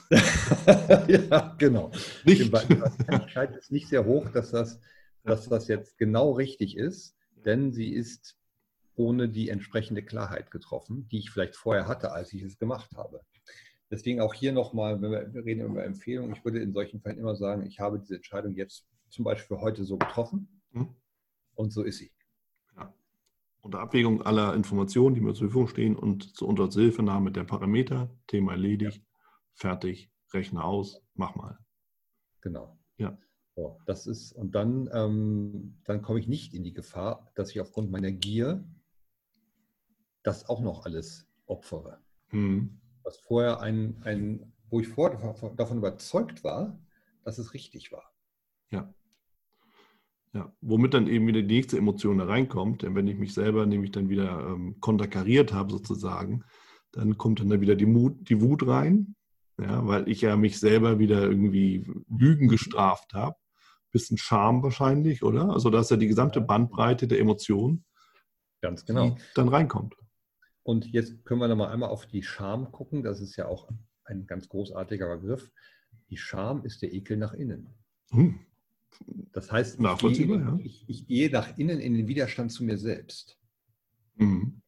[1.07, 1.91] ja, genau.
[2.23, 2.45] Nicht.
[2.45, 4.79] Die Wahrscheinlichkeit ist nicht sehr hoch, dass das,
[5.23, 8.37] dass das jetzt genau richtig ist, denn sie ist
[8.95, 13.21] ohne die entsprechende Klarheit getroffen, die ich vielleicht vorher hatte, als ich es gemacht habe.
[13.89, 17.35] Deswegen auch hier nochmal, wenn wir, reden über Empfehlungen, ich würde in solchen Fällen immer
[17.35, 20.89] sagen, ich habe diese Entscheidung jetzt zum Beispiel heute so getroffen mhm.
[21.55, 22.11] und so ist sie.
[22.75, 22.93] Ja.
[23.61, 28.53] Unter Abwägung aller Informationen, die mir zur Verfügung stehen und zur Unterhilfenahme der Parameter, Thema
[28.53, 29.06] erledigt,
[29.57, 31.57] fertig, rechne aus, mach mal.
[32.41, 32.77] Genau.
[32.97, 33.17] Ja.
[33.55, 37.59] So, das ist, und dann, ähm, dann komme ich nicht in die Gefahr, dass ich
[37.59, 38.63] aufgrund meiner Gier
[40.21, 41.99] das auch noch alles opfere.
[42.31, 42.79] Mhm.
[43.03, 45.17] Was vorher ein, ein, wo ich vorher
[45.55, 46.79] davon überzeugt war,
[47.23, 48.13] dass es richtig war.
[48.69, 48.93] Ja.
[50.33, 53.65] Ja, womit dann eben wieder die nächste Emotion da reinkommt, denn wenn ich mich selber
[53.65, 56.43] nämlich dann wieder ähm, konterkariert habe sozusagen,
[56.91, 59.15] dann kommt dann da wieder die, Mut, die Wut rein
[59.59, 63.35] ja, weil ich ja mich selber wieder irgendwie Lügen gestraft habe.
[63.91, 65.49] Bisschen Scham wahrscheinlich, oder?
[65.49, 67.85] Also da ist ja die gesamte Bandbreite der Emotionen,
[68.61, 69.11] Ganz genau.
[69.11, 69.95] die dann reinkommt.
[70.63, 73.01] Und jetzt können wir noch mal einmal auf die Scham gucken.
[73.01, 73.69] Das ist ja auch
[74.03, 75.51] ein ganz großartiger Begriff.
[76.09, 77.73] Die Scham ist der Ekel nach innen.
[78.11, 78.39] Hm.
[79.31, 80.59] Das heißt, ich gehe, ja.
[80.63, 83.37] ich, ich gehe nach innen in den Widerstand zu mir selbst.
[84.15, 84.61] Mhm.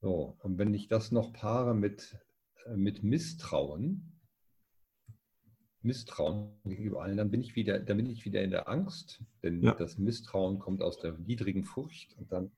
[0.00, 2.16] So, und wenn ich das noch paare mit,
[2.66, 4.11] äh, mit Misstrauen,
[5.82, 9.62] Misstrauen gegenüber allen, dann bin ich wieder, dann bin ich wieder in der Angst, denn
[9.62, 9.74] Ja.
[9.74, 12.52] das Misstrauen kommt aus der niedrigen Furcht und dann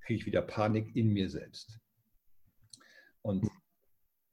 [0.00, 1.78] kriege ich wieder Panik in mir selbst.
[3.22, 3.46] Und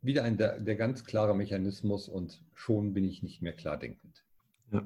[0.01, 4.23] wieder ein der, der ganz klare Mechanismus und schon bin ich nicht mehr klar denkend.
[4.71, 4.85] Ja.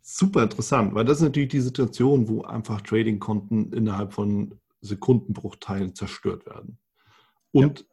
[0.00, 6.46] Super interessant, weil das ist natürlich die Situation, wo einfach Trading-Konten innerhalb von Sekundenbruchteilen zerstört
[6.46, 6.78] werden.
[7.52, 7.86] Und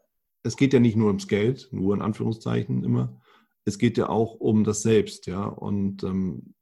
[0.45, 3.19] es geht ja nicht nur ums Geld, nur in Anführungszeichen immer.
[3.65, 5.43] Es geht ja auch um das Selbst, ja.
[5.43, 6.53] Und ähm,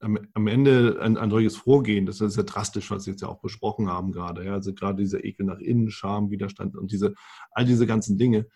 [0.00, 3.28] am, am Ende ein, ein solches Vorgehen, das ist ja drastisch, was wir jetzt ja
[3.28, 4.44] auch besprochen haben gerade.
[4.44, 4.54] Ja?
[4.54, 7.14] Also gerade dieser Ekel nach innen, Scham, Widerstand und diese,
[7.52, 8.46] all diese ganzen Dinge.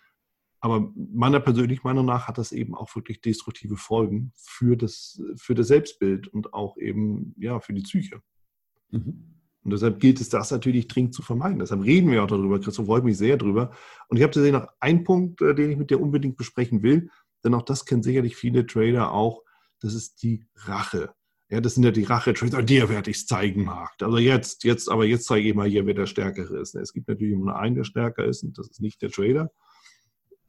[0.59, 5.55] Aber meiner persönlichen Meinung nach hat das eben auch wirklich destruktive Folgen für das, für
[5.55, 8.21] das Selbstbild und auch eben ja, für die Psyche.
[8.91, 9.33] Mhm.
[9.63, 11.59] Und deshalb gilt es, das natürlich dringend zu vermeiden.
[11.59, 12.59] Deshalb reden wir auch darüber.
[12.59, 13.71] Christoph freut mich sehr drüber.
[14.09, 17.09] Und ich habe tatsächlich noch einen Punkt, äh, den ich mit dir unbedingt besprechen will,
[17.43, 19.43] denn auch das kennen sicherlich viele Trader auch.
[19.79, 21.13] Das ist die Rache.
[21.49, 24.01] Ja, das sind ja die Rache-Trades, dir werde ich es zeigen, Markt.
[24.01, 26.73] Also jetzt, jetzt, aber jetzt zeige ich mal hier, wer der Stärkere ist.
[26.73, 29.51] Es gibt natürlich immer nur einen, der stärker ist, und das ist nicht der Trader.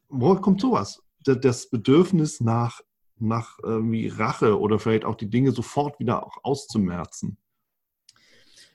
[0.09, 1.03] Woher kommt sowas?
[1.23, 2.81] Da- Das Bedürfnis nach,
[3.19, 7.37] nach irgendwie Rache oder vielleicht auch die Dinge sofort wieder auch auszumerzen.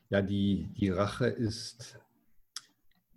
[0.09, 1.99] Ja, die, die Rache ist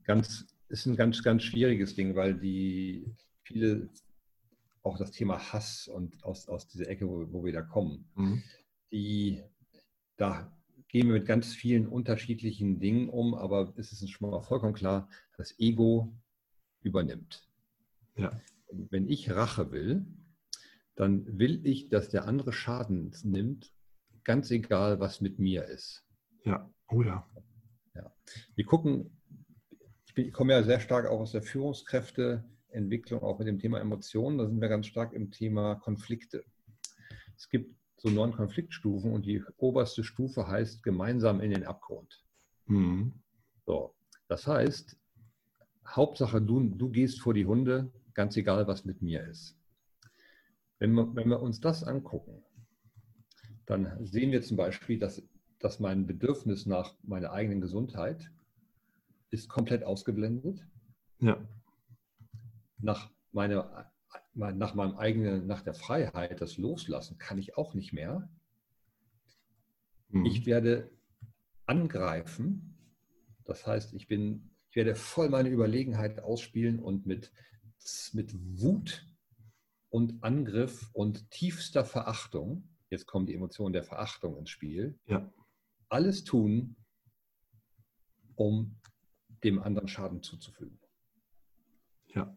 [0.04, 3.06] ganz, ist ein ganz, ganz schwieriges Ding, weil die
[3.42, 3.88] viele
[4.82, 8.42] auch das Thema Hass und aus, aus dieser Ecke, wo, wo wir da kommen, Mhm.
[8.90, 9.42] die
[10.16, 10.52] da
[10.88, 15.08] gehen wir mit ganz vielen unterschiedlichen Dingen um, aber es ist schon mal vollkommen klar,
[15.38, 16.12] das Ego
[16.82, 17.48] übernimmt.
[18.16, 18.38] Ja.
[18.70, 20.04] Wenn ich Rache will,
[20.94, 23.72] dann will ich, dass der andere Schaden nimmt,
[24.24, 26.04] ganz egal, was mit mir ist.
[26.44, 27.26] Ja, oh ja.
[28.54, 29.10] Wir gucken,
[30.06, 33.80] ich, bin, ich komme ja sehr stark auch aus der Führungskräfteentwicklung, auch mit dem Thema
[33.80, 34.38] Emotionen.
[34.38, 36.44] Da sind wir ganz stark im Thema Konflikte.
[37.36, 42.24] Es gibt so neun Konfliktstufen und die oberste Stufe heißt gemeinsam in den Abgrund.
[42.66, 43.14] Mhm.
[43.64, 43.94] So,
[44.28, 44.96] das heißt,
[45.86, 49.56] Hauptsache du, du gehst vor die Hunde, ganz egal, was mit mir ist.
[50.78, 52.42] Wenn wir, wenn wir uns das angucken,
[53.66, 55.22] dann sehen wir zum Beispiel, dass,
[55.62, 58.30] dass mein Bedürfnis nach meiner eigenen Gesundheit
[59.30, 60.66] ist komplett ausgeblendet.
[61.20, 61.36] Ja.
[62.78, 63.90] Nach, meiner,
[64.34, 68.28] nach meinem eigenen, nach der Freiheit, das Loslassen, kann ich auch nicht mehr.
[70.08, 70.26] Mhm.
[70.26, 70.90] Ich werde
[71.64, 72.76] angreifen.
[73.44, 77.32] Das heißt, ich, bin, ich werde voll meine Überlegenheit ausspielen und mit,
[78.12, 79.06] mit Wut
[79.90, 85.32] und Angriff und tiefster Verachtung, jetzt kommt die Emotion der Verachtung ins Spiel, Ja.
[85.92, 86.76] Alles tun,
[88.34, 88.76] um
[89.44, 90.78] dem anderen Schaden zuzufügen.
[92.14, 92.36] Ja.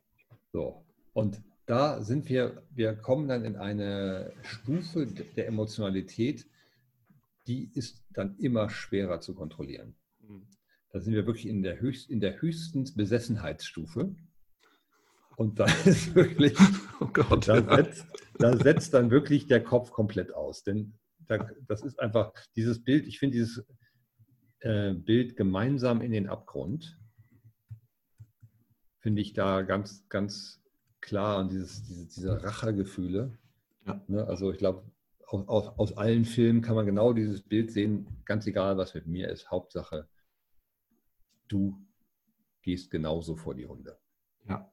[0.51, 0.85] So.
[1.13, 6.45] Und da sind wir, wir kommen dann in eine Stufe der Emotionalität,
[7.47, 9.95] die ist dann immer schwerer zu kontrollieren.
[10.91, 14.15] Da sind wir wirklich in der, höchst, in der höchsten Besessenheitsstufe.
[15.37, 16.57] Und da ist wirklich,
[16.99, 17.47] Oh Gott.
[17.47, 17.75] da ja.
[17.75, 18.07] setzt,
[18.39, 20.63] da setzt dann wirklich der Kopf komplett aus.
[20.63, 20.93] Denn
[21.27, 23.65] das ist einfach dieses Bild, ich finde dieses
[24.59, 26.99] äh, Bild gemeinsam in den Abgrund,
[28.99, 30.63] finde ich da ganz, ganz
[31.01, 33.37] klar und dieses, diese, diese Rachegefühle.
[33.85, 34.03] Ja.
[34.07, 34.91] Ne, also ich glaube,
[35.27, 39.07] aus, aus, aus allen Filmen kann man genau dieses Bild sehen, ganz egal, was mit
[39.07, 39.51] mir ist.
[39.51, 40.07] Hauptsache,
[41.47, 41.79] du
[42.61, 43.97] gehst genauso vor die Hunde.
[44.47, 44.71] Ja.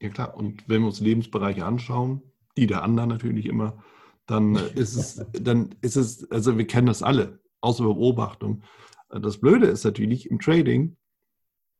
[0.00, 0.36] ja, klar.
[0.36, 2.22] Und wenn wir uns Lebensbereiche anschauen,
[2.56, 3.82] die der anderen natürlich immer,
[4.26, 8.62] dann ist es, dann ist es, also wir kennen das alle, außer Beobachtung.
[9.08, 10.96] Das Blöde ist natürlich im Trading,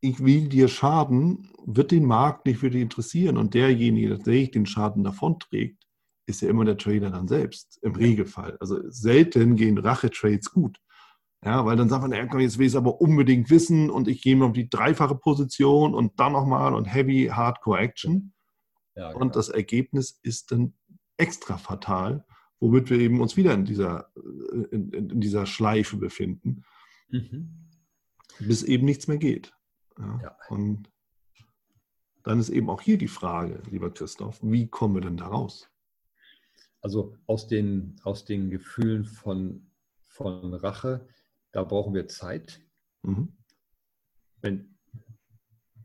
[0.01, 4.51] ich will dir schaden, wird den Markt nicht für dich interessieren und derjenige, der sich
[4.51, 5.83] den Schaden davonträgt,
[6.27, 8.57] ist ja immer der Trader dann selbst, im Regelfall.
[8.61, 10.79] Also selten gehen Rache-Trades gut.
[11.45, 14.07] Ja, weil dann sagt man, ja, komm, jetzt will ich es aber unbedingt wissen und
[14.07, 18.33] ich gehe mal auf die dreifache Position und dann nochmal und Heavy Hardcore Action.
[18.95, 19.25] Ja, genau.
[19.25, 20.75] Und das Ergebnis ist dann
[21.17, 22.25] extra fatal,
[22.63, 26.65] womit wir eben uns wieder in dieser, äh, in, in in dieser Schleife befinden,
[27.09, 27.69] Mhm.
[28.39, 29.53] bis eben nichts mehr geht.
[29.99, 30.37] Ja, Ja.
[30.49, 30.89] Und
[32.23, 35.69] dann ist eben auch hier die Frage, lieber Christoph, wie kommen wir denn da raus?
[36.81, 39.71] Also aus den, aus den Gefühlen von,
[40.05, 41.07] von Rache,
[41.51, 42.61] da brauchen wir Zeit.
[43.03, 43.37] Mhm.
[44.41, 44.72] Wenn,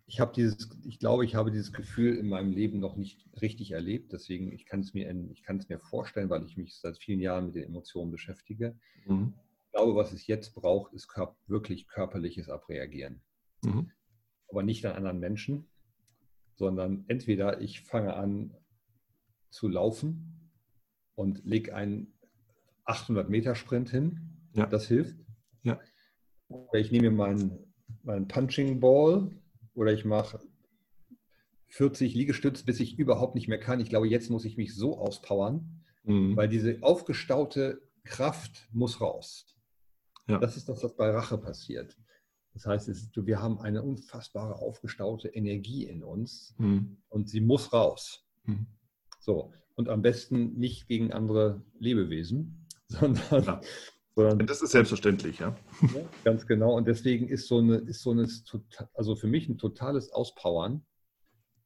[0.10, 3.72] ich habe dieses, ich glaube, ich habe dieses Gefühl in meinem Leben noch nicht richtig
[3.72, 4.14] erlebt.
[4.14, 7.20] Deswegen, ich kann es mir, ich kann es mir vorstellen, weil ich mich seit vielen
[7.20, 8.80] Jahren mit den Emotionen beschäftige.
[9.05, 9.34] Mhm.
[9.66, 11.10] Ich glaube, was es jetzt braucht, ist
[11.47, 13.22] wirklich körperliches Abreagieren.
[13.64, 13.91] Mhm.
[14.49, 15.68] Aber nicht an anderen Menschen,
[16.55, 18.55] sondern entweder ich fange an
[19.49, 20.51] zu laufen
[21.16, 22.14] und lege einen
[22.86, 24.22] 800 Meter Sprint hin.
[24.53, 24.68] Ja.
[24.68, 25.18] Das hilft.
[25.64, 25.82] Ja.
[26.47, 29.30] Oder ich nehme meinen, meinen Punching Ball
[29.78, 30.40] oder ich mache
[31.68, 33.80] 40 Liegestütze, bis ich überhaupt nicht mehr kann.
[33.80, 36.36] Ich glaube, jetzt muss ich mich so auspowern, mhm.
[36.36, 39.46] weil diese aufgestaute Kraft muss raus.
[40.28, 40.40] Ja.
[40.40, 41.98] Das ist das, was bei Rache passiert.
[42.54, 46.98] Das heißt, ist, wir haben eine unfassbare aufgestaute Energie in uns mhm.
[47.10, 48.26] und sie muss raus.
[48.46, 48.66] Mhm.
[49.20, 53.62] So, und am besten nicht gegen andere Lebewesen, sondern, ja.
[54.18, 55.55] Sondern das ist selbstverständlich, ja.
[55.82, 56.01] ja.
[56.24, 56.76] Ganz genau.
[56.76, 58.28] Und deswegen ist so eine, ist so eine,
[58.95, 60.84] also für mich ein totales Auspowern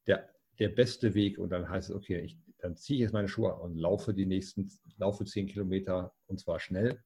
[0.06, 0.28] der,
[0.58, 1.38] der beste Weg.
[1.38, 4.26] Und dann heißt es, okay, ich, dann ziehe ich jetzt meine Schuhe und laufe die
[4.26, 7.02] nächsten, laufe zehn Kilometer und zwar schnell.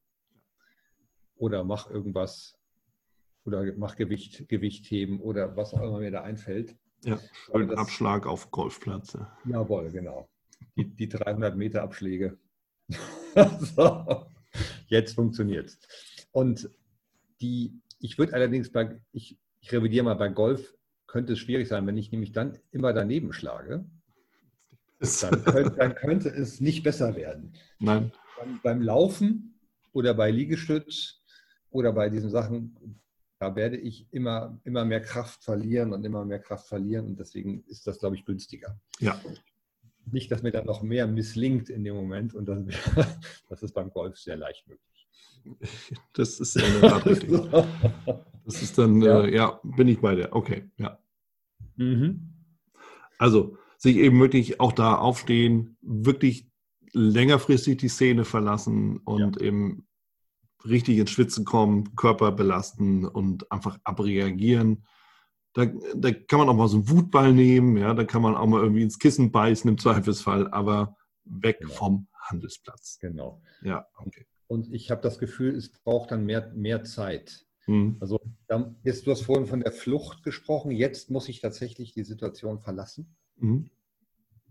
[1.37, 2.59] Oder mache irgendwas,
[3.45, 6.77] oder mach Gewicht, Gewicht heben oder was auch immer mir da einfällt.
[7.05, 9.13] Ja, schön das, Abschlag auf Golfplatz.
[9.13, 9.39] Ja.
[9.45, 10.29] Jawohl, genau.
[10.77, 12.37] Die, die 300 Meter Abschläge.
[13.61, 14.27] so,
[14.87, 15.79] jetzt funktioniert es.
[16.33, 16.71] Und
[17.41, 20.75] die, ich würde allerdings bei, ich, ich revidiere mal, bei Golf
[21.07, 23.85] könnte es schwierig sein, wenn ich nämlich dann immer daneben schlage.
[25.21, 27.53] Dann könnte, dann könnte es nicht besser werden.
[27.79, 28.13] Nein.
[28.39, 29.61] Beim, beim Laufen
[29.93, 31.23] oder bei Liegestütz
[31.71, 33.01] oder bei diesen Sachen
[33.39, 37.07] da werde ich immer, immer mehr Kraft verlieren und immer mehr Kraft verlieren.
[37.07, 38.79] Und deswegen ist das, glaube ich, günstiger.
[38.99, 39.21] Ja.
[40.11, 42.35] Nicht, dass mir dann noch mehr misslingt in dem Moment.
[42.35, 42.59] Und das,
[43.49, 45.09] das ist beim Golf sehr leicht möglich.
[46.13, 47.31] Das ist Tat richtig.
[48.47, 49.25] Das ist dann, ja.
[49.25, 50.29] Äh, ja, bin ich bei dir.
[50.31, 51.01] Okay, ja.
[51.75, 52.33] Mhm.
[53.19, 56.49] Also, sich eben wirklich auch da aufstehen, wirklich
[56.93, 59.49] längerfristig die Szene verlassen und ja.
[59.49, 59.89] eben
[60.65, 64.85] richtig ins Schwitzen kommen, Körper belasten und einfach abreagieren.
[65.57, 68.47] Da, da kann man auch mal so einen Wutball nehmen, ja, da kann man auch
[68.47, 71.73] mal irgendwie ins Kissen beißen im Zweifelsfall, aber weg genau.
[71.73, 72.99] vom Handelsplatz.
[73.01, 73.41] Genau.
[73.63, 74.27] Ja, okay.
[74.49, 77.47] Und ich habe das Gefühl, es braucht dann mehr, mehr Zeit.
[77.67, 77.97] Mhm.
[78.01, 78.21] Also
[78.85, 83.17] jetzt, du hast vorhin von der Flucht gesprochen, jetzt muss ich tatsächlich die Situation verlassen.
[83.37, 83.71] Mhm.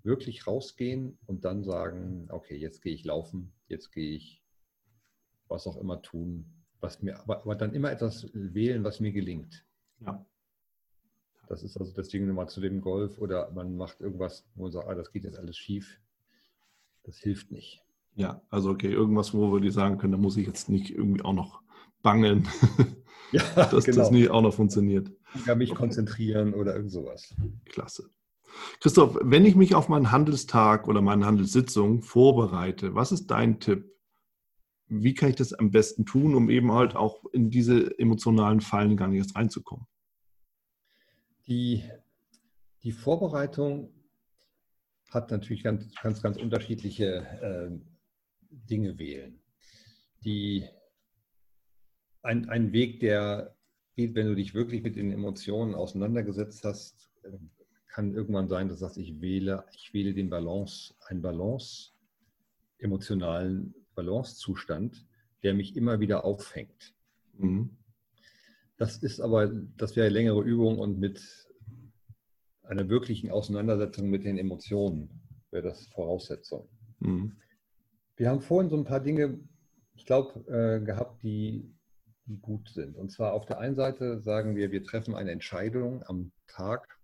[0.01, 4.43] Wirklich rausgehen und dann sagen, okay, jetzt gehe ich laufen, jetzt gehe ich
[5.47, 9.68] was auch immer tun, was mir, aber, aber dann immer etwas wählen, was mir gelingt.
[9.99, 10.26] Ja.
[11.47, 14.87] Das ist also deswegen nochmal zu dem Golf oder man macht irgendwas, wo man sagt,
[14.87, 15.99] ah, das geht jetzt alles schief.
[17.03, 17.81] Das hilft nicht.
[18.15, 21.23] Ja, also okay, irgendwas, wo wir die sagen können, da muss ich jetzt nicht irgendwie
[21.23, 21.61] auch noch
[22.01, 22.47] bangen,
[23.31, 23.97] ja, dass genau.
[23.97, 25.11] das nicht auch noch funktioniert.
[25.45, 27.35] Ja, mich konzentrieren oder irgend sowas.
[27.65, 28.09] Klasse.
[28.79, 33.95] Christoph, wenn ich mich auf meinen Handelstag oder meine Handelssitzung vorbereite, was ist dein Tipp?
[34.87, 38.97] wie kann ich das am besten tun, um eben halt auch in diese emotionalen Fallen
[38.97, 39.87] gar nicht erst reinzukommen?
[41.47, 41.83] Die,
[42.83, 43.93] die Vorbereitung
[45.09, 47.69] hat natürlich ganz, ganz, ganz unterschiedliche äh,
[48.49, 49.39] Dinge wählen.
[50.23, 50.67] Die,
[52.21, 53.55] ein, ein Weg, der
[53.95, 57.37] geht, wenn du dich wirklich mit den Emotionen auseinandergesetzt hast, äh,
[57.87, 61.91] kann irgendwann sein, dass du sagst, ich wähle, ich wähle den Balance, einen Balance
[62.77, 65.05] emotionalen Balancezustand,
[65.43, 66.93] der mich immer wieder auffängt.
[67.37, 67.77] Mhm.
[68.78, 69.47] Das ist aber,
[69.78, 71.21] das wäre längere Übung und mit
[72.63, 75.21] einer wirklichen Auseinandersetzung mit den Emotionen
[75.51, 76.67] wäre das Voraussetzung.
[76.99, 77.38] Mhm.
[78.17, 79.39] Wir haben vorhin so ein paar Dinge,
[79.93, 81.73] ich glaube, äh, gehabt, die,
[82.26, 82.97] die gut sind.
[82.97, 86.99] Und zwar auf der einen Seite sagen wir, wir treffen eine Entscheidung am Tag,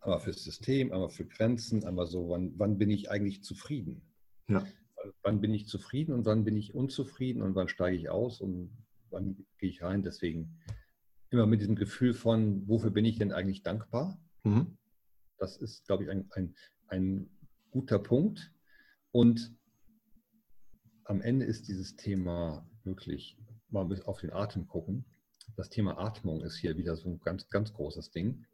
[0.00, 4.02] einmal fürs System, einmal für Grenzen, einmal so, wann, wann bin ich eigentlich zufrieden?
[4.48, 4.64] Ja
[5.22, 8.70] wann bin ich zufrieden und wann bin ich unzufrieden und wann steige ich aus und
[9.10, 10.02] wann gehe ich rein.
[10.02, 10.58] Deswegen
[11.30, 14.18] immer mit diesem Gefühl von, wofür bin ich denn eigentlich dankbar?
[14.44, 14.76] Mhm.
[15.38, 16.54] Das ist, glaube ich, ein, ein,
[16.88, 17.30] ein
[17.70, 18.52] guter Punkt.
[19.10, 19.54] Und
[21.04, 23.36] am Ende ist dieses Thema wirklich
[23.70, 25.04] mal auf den Atem gucken.
[25.56, 28.46] Das Thema Atmung ist hier wieder so ein ganz, ganz großes Ding.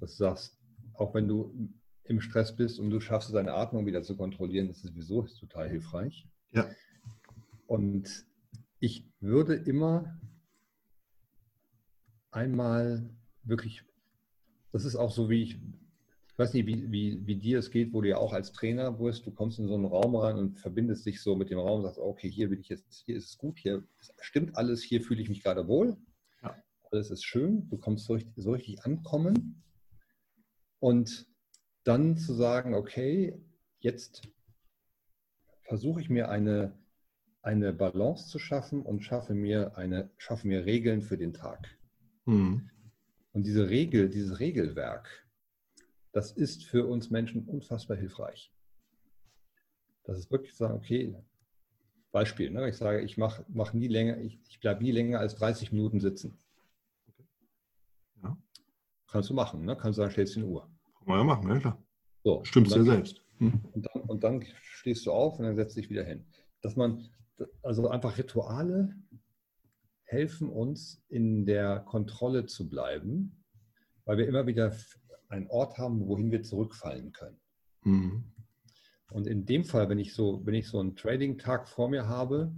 [0.00, 0.58] Das sagst,
[0.94, 1.70] auch wenn du
[2.04, 5.22] im Stress bist und du schaffst es, deine Atmung wieder zu kontrollieren, das ist sowieso
[5.22, 6.26] total hilfreich.
[6.52, 6.68] Ja.
[7.66, 8.26] Und
[8.82, 10.20] ich würde immer
[12.30, 13.08] einmal
[13.44, 13.84] wirklich
[14.72, 17.92] das ist auch so, wie ich, ich weiß nicht, wie, wie, wie dir es geht,
[17.92, 20.58] wo du ja auch als Trainer bist, du kommst in so einen Raum rein und
[20.58, 23.28] verbindest dich so mit dem Raum und sagst, okay, hier bin ich jetzt, hier ist
[23.28, 23.84] es gut, hier
[24.18, 25.96] stimmt alles, hier fühle ich mich gerade wohl.
[26.42, 26.56] Ja.
[26.90, 29.62] Alles ist schön, du kommst so richtig, so richtig ankommen.
[30.80, 31.26] Und
[31.84, 33.38] dann zu sagen, okay,
[33.80, 34.22] jetzt
[35.64, 36.78] versuche ich mir eine,
[37.42, 41.76] eine Balance zu schaffen und schaffe mir, eine, schaffe mir Regeln für den Tag.
[42.24, 42.70] Mhm.
[43.32, 45.08] Und diese Regel, dieses Regelwerk,
[46.12, 48.52] das ist für uns Menschen unfassbar hilfreich.
[50.04, 51.16] Das ist wirklich zu sagen, okay,
[52.12, 52.68] Beispiel, ne?
[52.68, 56.00] ich sage, ich mache mach nie länger, ich, ich bleibe nie länger als 30 Minuten
[56.00, 56.36] sitzen.
[58.22, 58.36] Ja.
[59.10, 59.76] Kannst du machen, ne?
[59.76, 60.62] kannst du sagen, stellst du eine Uhr.
[60.98, 61.82] Kann man ja machen, ja klar.
[62.22, 63.22] So, Stimmst du selbst.
[63.38, 63.60] Hm.
[63.72, 66.24] Und, dann, und dann stehst du auf und dann setzt dich wieder hin.
[66.60, 67.08] Dass man,
[67.62, 68.94] also einfach Rituale
[70.04, 73.42] helfen uns, in der Kontrolle zu bleiben,
[74.04, 74.76] weil wir immer wieder
[75.28, 77.40] einen Ort haben, wohin wir zurückfallen können.
[77.84, 78.24] Mhm.
[79.10, 82.52] Und in dem Fall, wenn ich so, wenn ich so einen Trading-Tag vor mir habe,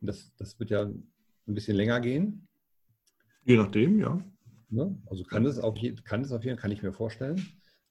[0.00, 1.04] das, das wird ja ein
[1.46, 2.48] bisschen länger gehen.
[3.44, 4.18] Je nachdem, ja.
[4.68, 5.00] Ne?
[5.06, 7.40] Also kann es, auf, kann es auf jeden Fall, kann ich mir vorstellen.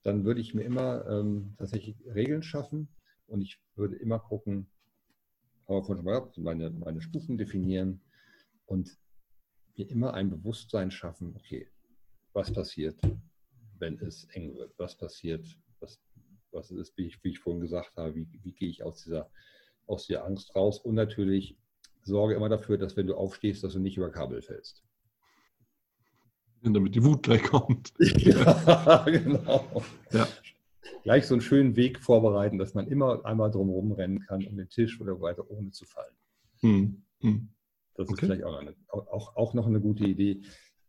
[0.04, 2.90] Dann würde ich mir immer ähm, tatsächlich Regeln schaffen
[3.28, 4.68] und ich würde immer gucken,
[5.68, 8.02] schon mal gehabt, meine, meine Stufen definieren
[8.66, 8.98] und
[9.76, 11.68] mir immer ein Bewusstsein schaffen, okay,
[12.34, 13.00] was passiert,
[13.80, 14.74] wenn es eng wird?
[14.78, 15.46] Was passiert,
[15.80, 16.00] was,
[16.52, 19.30] was ist, wie ich, wie ich vorhin gesagt habe, wie, wie gehe ich aus dieser,
[19.88, 20.80] aus dieser Angst raus?
[20.80, 21.58] Und natürlich
[22.04, 24.84] sorge immer dafür, dass wenn du aufstehst, dass du nicht über Kabel fällst.
[26.62, 27.94] Damit die Wut gleich kommt.
[28.00, 29.84] Ja, genau.
[30.12, 30.28] Ja.
[31.04, 34.70] Gleich so einen schönen Weg vorbereiten, dass man immer einmal drumherum rennen kann um den
[34.70, 36.16] Tisch oder weiter, ohne zu fallen.
[36.62, 37.04] Hm.
[37.22, 37.50] Hm.
[37.96, 38.14] Das okay.
[38.14, 40.42] ist vielleicht auch, eine, auch, auch noch eine gute Idee.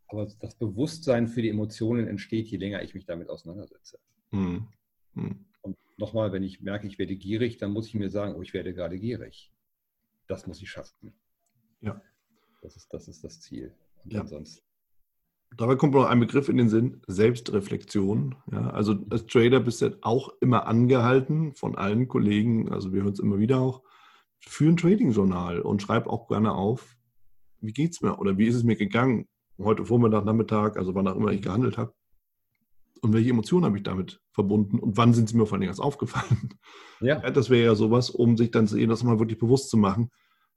[0.07, 3.99] Aber das Bewusstsein für die Emotionen entsteht, je länger ich mich damit auseinandersetze.
[4.31, 4.67] Mhm.
[5.13, 5.45] Mhm.
[5.61, 8.53] Und nochmal, wenn ich merke, ich werde gierig, dann muss ich mir sagen, oh, ich
[8.53, 9.51] werde gerade gierig.
[10.27, 11.13] Das muss ich schaffen.
[11.81, 12.01] Ja.
[12.61, 13.73] Das ist das, ist das Ziel.
[14.03, 14.21] Und ja.
[14.21, 14.66] ansonsten.
[15.55, 18.35] Dabei kommt noch ein Begriff in den Sinn, Selbstreflexion.
[18.51, 23.13] Ja, also als Trader bist du auch immer angehalten von allen Kollegen, also wir hören
[23.13, 23.81] es immer wieder auch,
[24.39, 26.95] für ein Trading-Journal und schreib auch gerne auf,
[27.59, 29.27] wie geht es mir oder wie ist es mir gegangen?
[29.59, 31.93] heute Vormittag, Nachmittag, also wann auch immer ich gehandelt habe.
[33.01, 35.81] Und welche Emotionen habe ich damit verbunden und wann sind sie mir vor allem erst
[35.81, 36.53] aufgefallen?
[36.99, 37.21] Ja.
[37.21, 40.09] ja das wäre ja sowas, um sich dann das mal wirklich bewusst zu machen.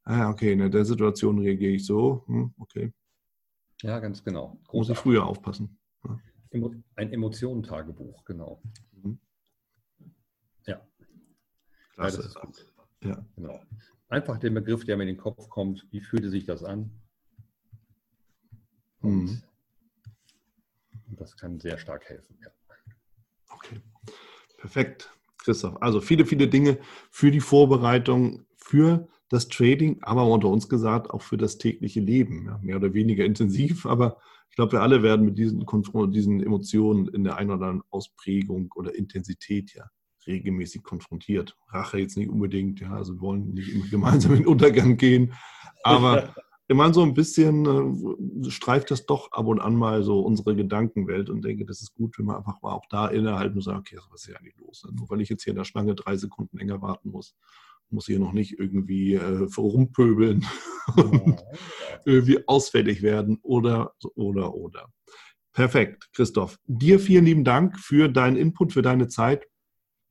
[0.05, 2.93] Ah, okay, in der Situation reagiere ich so, hm, okay.
[3.83, 4.59] Ja, ganz genau.
[4.67, 4.73] Großartig.
[4.73, 5.79] Muss ich früher aufpassen.
[6.05, 6.71] Ja.
[6.97, 8.61] Ein Emotionentagebuch, genau.
[8.93, 9.19] Mhm.
[10.67, 10.81] Ja.
[11.95, 12.21] Klasse.
[12.21, 12.73] Ja, ist gut.
[13.03, 13.25] Ja.
[13.37, 13.61] Genau.
[14.09, 16.91] Einfach den Begriff, der mir in den Kopf kommt, wie fühlte sich das an?
[19.01, 19.43] Und mhm.
[21.17, 22.37] das kann sehr stark helfen.
[22.43, 22.51] Ja.
[23.49, 23.81] Okay,
[24.59, 25.81] perfekt, Christoph.
[25.81, 26.79] Also viele, viele Dinge
[27.11, 32.47] für die Vorbereitung, für das Trading, aber unter uns gesagt auch für das tägliche Leben.
[32.47, 34.19] Ja, mehr oder weniger intensiv, aber
[34.51, 35.65] ich glaube, wir alle werden mit diesen,
[36.13, 39.89] diesen Emotionen in der einen oder anderen Ausprägung oder Intensität ja
[40.27, 41.57] regelmäßig konfrontiert.
[41.69, 45.33] Rache jetzt nicht unbedingt, ja, also wir wollen nicht immer gemeinsam in den Untergang gehen,
[45.85, 46.35] aber
[46.69, 51.31] immer so ein bisschen äh, streift das doch ab und an mal so unsere Gedankenwelt
[51.31, 53.99] und denke, das ist gut, wenn man einfach mal auch da innehalten und sagt, okay,
[54.11, 54.85] was ist ja eigentlich los?
[54.85, 54.93] Ne?
[54.95, 57.37] Nur weil ich jetzt hier in der Schlange drei Sekunden länger warten muss,
[57.93, 60.47] muss hier noch nicht irgendwie äh, rumpöbeln
[60.97, 61.43] und
[62.05, 64.89] irgendwie ausfällig werden oder, oder, oder.
[65.53, 66.59] Perfekt, Christoph.
[66.67, 69.47] Dir vielen lieben Dank für deinen Input, für deine Zeit.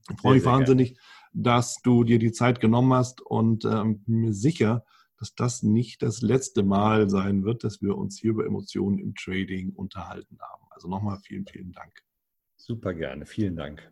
[0.09, 1.03] Ich freue mich wahnsinnig, gerne.
[1.33, 4.83] dass du dir die Zeit genommen hast und ähm, mir sicher,
[5.17, 9.15] dass das nicht das letzte Mal sein wird, dass wir uns hier über Emotionen im
[9.15, 10.63] Trading unterhalten haben.
[10.71, 11.91] Also nochmal vielen, vielen Dank.
[12.55, 13.91] Super gerne, vielen Dank.